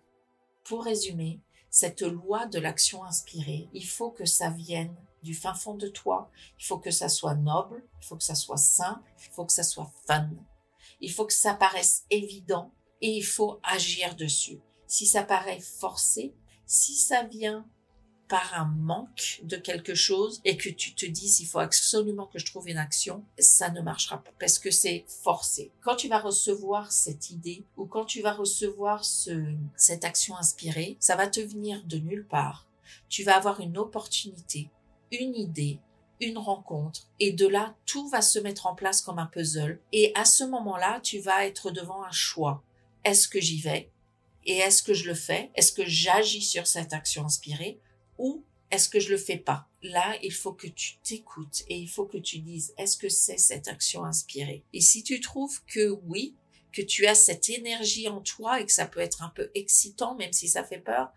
Pour 0.63 0.85
résumer, 0.85 1.41
cette 1.69 2.01
loi 2.01 2.45
de 2.45 2.59
l'action 2.59 3.03
inspirée, 3.03 3.69
il 3.73 3.87
faut 3.87 4.11
que 4.11 4.25
ça 4.25 4.49
vienne 4.49 4.95
du 5.23 5.33
fin 5.33 5.53
fond 5.53 5.75
de 5.75 5.87
toi, 5.87 6.31
il 6.59 6.65
faut 6.65 6.79
que 6.79 6.91
ça 6.91 7.09
soit 7.09 7.35
noble, 7.35 7.83
il 8.01 8.05
faut 8.05 8.15
que 8.15 8.23
ça 8.23 8.35
soit 8.35 8.57
simple, 8.57 9.09
il 9.19 9.29
faut 9.31 9.45
que 9.45 9.53
ça 9.53 9.63
soit 9.63 9.91
fun, 10.07 10.29
il 10.99 11.11
faut 11.11 11.25
que 11.25 11.33
ça 11.33 11.53
paraisse 11.53 12.05
évident 12.09 12.71
et 13.01 13.09
il 13.09 13.25
faut 13.25 13.59
agir 13.63 14.15
dessus. 14.15 14.59
Si 14.87 15.05
ça 15.05 15.23
paraît 15.23 15.59
forcé, 15.59 16.33
si 16.65 16.95
ça 16.95 17.23
vient 17.23 17.65
par 18.31 18.53
un 18.53 18.63
manque 18.63 19.41
de 19.43 19.57
quelque 19.57 19.93
chose 19.93 20.39
et 20.45 20.55
que 20.55 20.69
tu 20.69 20.95
te 20.95 21.05
dis 21.05 21.35
il 21.41 21.45
faut 21.45 21.59
absolument 21.59 22.27
que 22.27 22.39
je 22.39 22.45
trouve 22.45 22.69
une 22.69 22.77
action, 22.77 23.25
ça 23.37 23.69
ne 23.71 23.81
marchera 23.81 24.23
pas 24.23 24.31
parce 24.39 24.57
que 24.57 24.71
c'est 24.71 25.03
forcé. 25.21 25.69
Quand 25.81 25.97
tu 25.97 26.07
vas 26.07 26.19
recevoir 26.19 26.93
cette 26.93 27.29
idée 27.29 27.65
ou 27.75 27.85
quand 27.85 28.05
tu 28.05 28.21
vas 28.21 28.31
recevoir 28.31 29.03
ce, 29.03 29.53
cette 29.75 30.05
action 30.05 30.37
inspirée, 30.37 30.95
ça 31.01 31.17
va 31.17 31.27
te 31.27 31.41
venir 31.41 31.83
de 31.83 31.97
nulle 31.97 32.25
part. 32.25 32.67
Tu 33.09 33.23
vas 33.23 33.35
avoir 33.35 33.59
une 33.59 33.77
opportunité, 33.77 34.69
une 35.11 35.35
idée, 35.35 35.81
une 36.21 36.37
rencontre 36.37 37.01
et 37.19 37.33
de 37.33 37.47
là 37.47 37.75
tout 37.85 38.07
va 38.07 38.21
se 38.21 38.39
mettre 38.39 38.65
en 38.65 38.75
place 38.75 39.01
comme 39.01 39.19
un 39.19 39.25
puzzle 39.25 39.81
et 39.91 40.13
à 40.15 40.23
ce 40.23 40.45
moment-là 40.45 41.01
tu 41.01 41.19
vas 41.19 41.45
être 41.45 41.71
devant 41.71 42.03
un 42.03 42.11
choix 42.11 42.63
est-ce 43.03 43.27
que 43.27 43.39
j'y 43.39 43.59
vais 43.59 43.91
et 44.45 44.57
est-ce 44.57 44.81
que 44.81 44.93
je 44.93 45.07
le 45.07 45.13
fais? 45.13 45.51
Est-ce 45.55 45.71
que 45.71 45.85
j'agis 45.85 46.41
sur 46.41 46.67
cette 46.67 46.93
action 46.93 47.25
inspirée 47.25 47.79
ou 48.17 48.43
est-ce 48.71 48.89
que 48.89 48.99
je 48.99 49.09
le 49.09 49.17
fais 49.17 49.37
pas? 49.37 49.67
Là, 49.83 50.17
il 50.23 50.33
faut 50.33 50.53
que 50.53 50.67
tu 50.67 50.97
t'écoutes 51.03 51.63
et 51.67 51.77
il 51.77 51.89
faut 51.89 52.05
que 52.05 52.17
tu 52.17 52.39
dises 52.39 52.73
est-ce 52.77 52.97
que 52.97 53.09
c'est 53.09 53.37
cette 53.37 53.67
action 53.67 54.03
inspirée? 54.03 54.63
Et 54.73 54.81
si 54.81 55.03
tu 55.03 55.19
trouves 55.19 55.61
que 55.65 55.89
oui, 56.05 56.35
que 56.71 56.81
tu 56.81 57.05
as 57.05 57.15
cette 57.15 57.49
énergie 57.49 58.07
en 58.07 58.21
toi 58.21 58.61
et 58.61 58.65
que 58.65 58.71
ça 58.71 58.85
peut 58.85 59.01
être 59.01 59.23
un 59.23 59.29
peu 59.29 59.51
excitant 59.55 60.15
même 60.15 60.33
si 60.33 60.47
ça 60.47 60.63
fait 60.63 60.79
peur, 60.79 61.11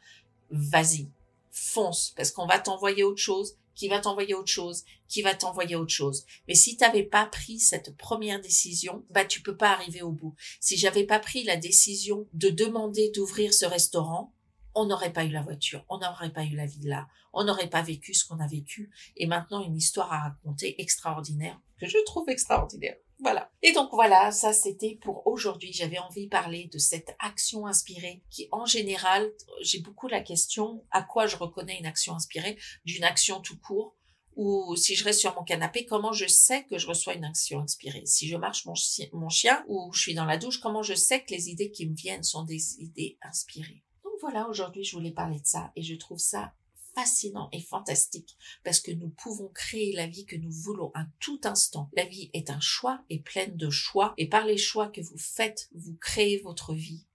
vas-y, 0.50 1.08
fonce 1.50 2.12
parce 2.16 2.30
qu'on 2.30 2.46
va 2.46 2.58
t'envoyer 2.58 3.04
autre 3.04 3.22
chose 3.22 3.56
qui 3.74 3.88
va 3.88 4.00
t'envoyer 4.00 4.34
autre 4.34 4.50
chose, 4.50 4.84
qui 5.08 5.22
va 5.22 5.34
t'envoyer 5.34 5.76
autre 5.76 5.92
chose. 5.92 6.24
Mais 6.48 6.54
si 6.54 6.76
tu 6.76 6.84
n'avais 6.84 7.02
pas 7.02 7.26
pris 7.26 7.58
cette 7.58 7.96
première 7.96 8.40
décision, 8.40 9.04
bah 9.10 9.24
tu 9.24 9.42
peux 9.42 9.56
pas 9.56 9.72
arriver 9.72 10.02
au 10.02 10.12
bout. 10.12 10.34
Si 10.60 10.76
j'avais 10.76 11.04
pas 11.04 11.18
pris 11.18 11.44
la 11.44 11.56
décision 11.56 12.26
de 12.32 12.48
demander 12.48 13.10
d'ouvrir 13.14 13.52
ce 13.52 13.66
restaurant, 13.66 14.34
on 14.74 14.86
n'aurait 14.86 15.12
pas 15.12 15.24
eu 15.24 15.30
la 15.30 15.42
voiture, 15.42 15.84
on 15.88 15.98
n'aurait 15.98 16.32
pas 16.32 16.44
eu 16.44 16.56
la 16.56 16.66
villa, 16.66 17.08
on 17.32 17.44
n'aurait 17.44 17.70
pas 17.70 17.82
vécu 17.82 18.12
ce 18.14 18.24
qu'on 18.26 18.40
a 18.40 18.46
vécu. 18.46 18.90
Et 19.16 19.26
maintenant, 19.26 19.62
une 19.62 19.76
histoire 19.76 20.12
à 20.12 20.22
raconter 20.22 20.80
extraordinaire, 20.80 21.60
que 21.78 21.86
je 21.86 21.98
trouve 22.04 22.28
extraordinaire. 22.28 22.96
Voilà. 23.20 23.50
Et 23.62 23.72
donc 23.72 23.90
voilà, 23.92 24.32
ça 24.32 24.52
c'était 24.52 24.98
pour 25.00 25.26
aujourd'hui. 25.26 25.72
J'avais 25.72 25.98
envie 25.98 26.24
de 26.24 26.30
parler 26.30 26.68
de 26.72 26.78
cette 26.78 27.14
action 27.20 27.66
inspirée 27.66 28.22
qui 28.28 28.48
en 28.50 28.66
général, 28.66 29.30
j'ai 29.62 29.80
beaucoup 29.80 30.08
la 30.08 30.20
question 30.20 30.84
à 30.90 31.02
quoi 31.02 31.26
je 31.26 31.36
reconnais 31.36 31.78
une 31.78 31.86
action 31.86 32.14
inspirée? 32.14 32.58
D'une 32.84 33.04
action 33.04 33.40
tout 33.40 33.58
court? 33.58 33.96
Ou 34.36 34.74
si 34.74 34.96
je 34.96 35.04
reste 35.04 35.20
sur 35.20 35.32
mon 35.36 35.44
canapé, 35.44 35.86
comment 35.86 36.12
je 36.12 36.26
sais 36.26 36.64
que 36.64 36.76
je 36.76 36.88
reçois 36.88 37.14
une 37.14 37.24
action 37.24 37.60
inspirée? 37.60 38.02
Si 38.04 38.26
je 38.26 38.36
marche 38.36 38.66
mon, 38.66 38.74
mon 39.12 39.28
chien 39.28 39.64
ou 39.68 39.92
je 39.92 40.00
suis 40.00 40.14
dans 40.14 40.24
la 40.24 40.38
douche, 40.38 40.58
comment 40.58 40.82
je 40.82 40.94
sais 40.94 41.22
que 41.22 41.30
les 41.30 41.50
idées 41.50 41.70
qui 41.70 41.86
me 41.86 41.94
viennent 41.94 42.24
sont 42.24 42.42
des 42.42 42.80
idées 42.80 43.16
inspirées? 43.22 43.84
Donc 44.02 44.14
voilà, 44.20 44.48
aujourd'hui 44.48 44.82
je 44.82 44.96
voulais 44.96 45.12
parler 45.12 45.38
de 45.38 45.46
ça 45.46 45.70
et 45.76 45.82
je 45.82 45.94
trouve 45.94 46.18
ça 46.18 46.52
fascinant 46.94 47.48
et 47.52 47.60
fantastique 47.60 48.36
parce 48.64 48.80
que 48.80 48.92
nous 48.92 49.08
pouvons 49.08 49.48
créer 49.48 49.92
la 49.92 50.06
vie 50.06 50.26
que 50.26 50.36
nous 50.36 50.50
voulons 50.50 50.90
à 50.94 51.06
tout 51.20 51.40
instant. 51.44 51.90
La 51.96 52.04
vie 52.04 52.30
est 52.32 52.50
un 52.50 52.60
choix 52.60 53.02
et 53.10 53.20
pleine 53.20 53.56
de 53.56 53.70
choix 53.70 54.14
et 54.18 54.28
par 54.28 54.46
les 54.46 54.56
choix 54.58 54.88
que 54.88 55.00
vous 55.00 55.18
faites, 55.18 55.68
vous 55.74 55.96
créez 56.00 56.38
votre 56.38 56.74
vie 56.74 57.06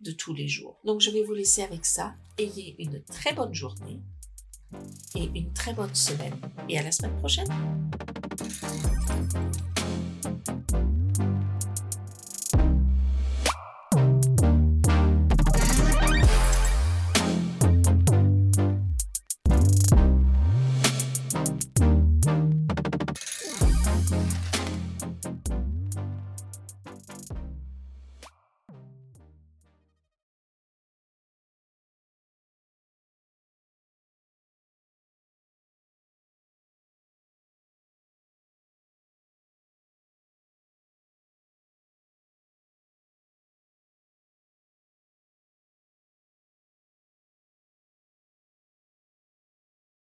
de 0.00 0.12
tous 0.12 0.34
les 0.34 0.48
jours. 0.48 0.78
Donc 0.84 1.00
je 1.00 1.10
vais 1.10 1.22
vous 1.22 1.34
laisser 1.34 1.62
avec 1.62 1.84
ça. 1.84 2.14
Ayez 2.38 2.76
une 2.78 3.02
très 3.04 3.32
bonne 3.32 3.54
journée 3.54 4.00
et 5.14 5.24
une 5.34 5.52
très 5.52 5.74
bonne 5.74 5.94
semaine 5.94 6.38
et 6.68 6.78
à 6.78 6.82
la 6.82 6.92
semaine 6.92 7.16
prochaine. 7.18 7.48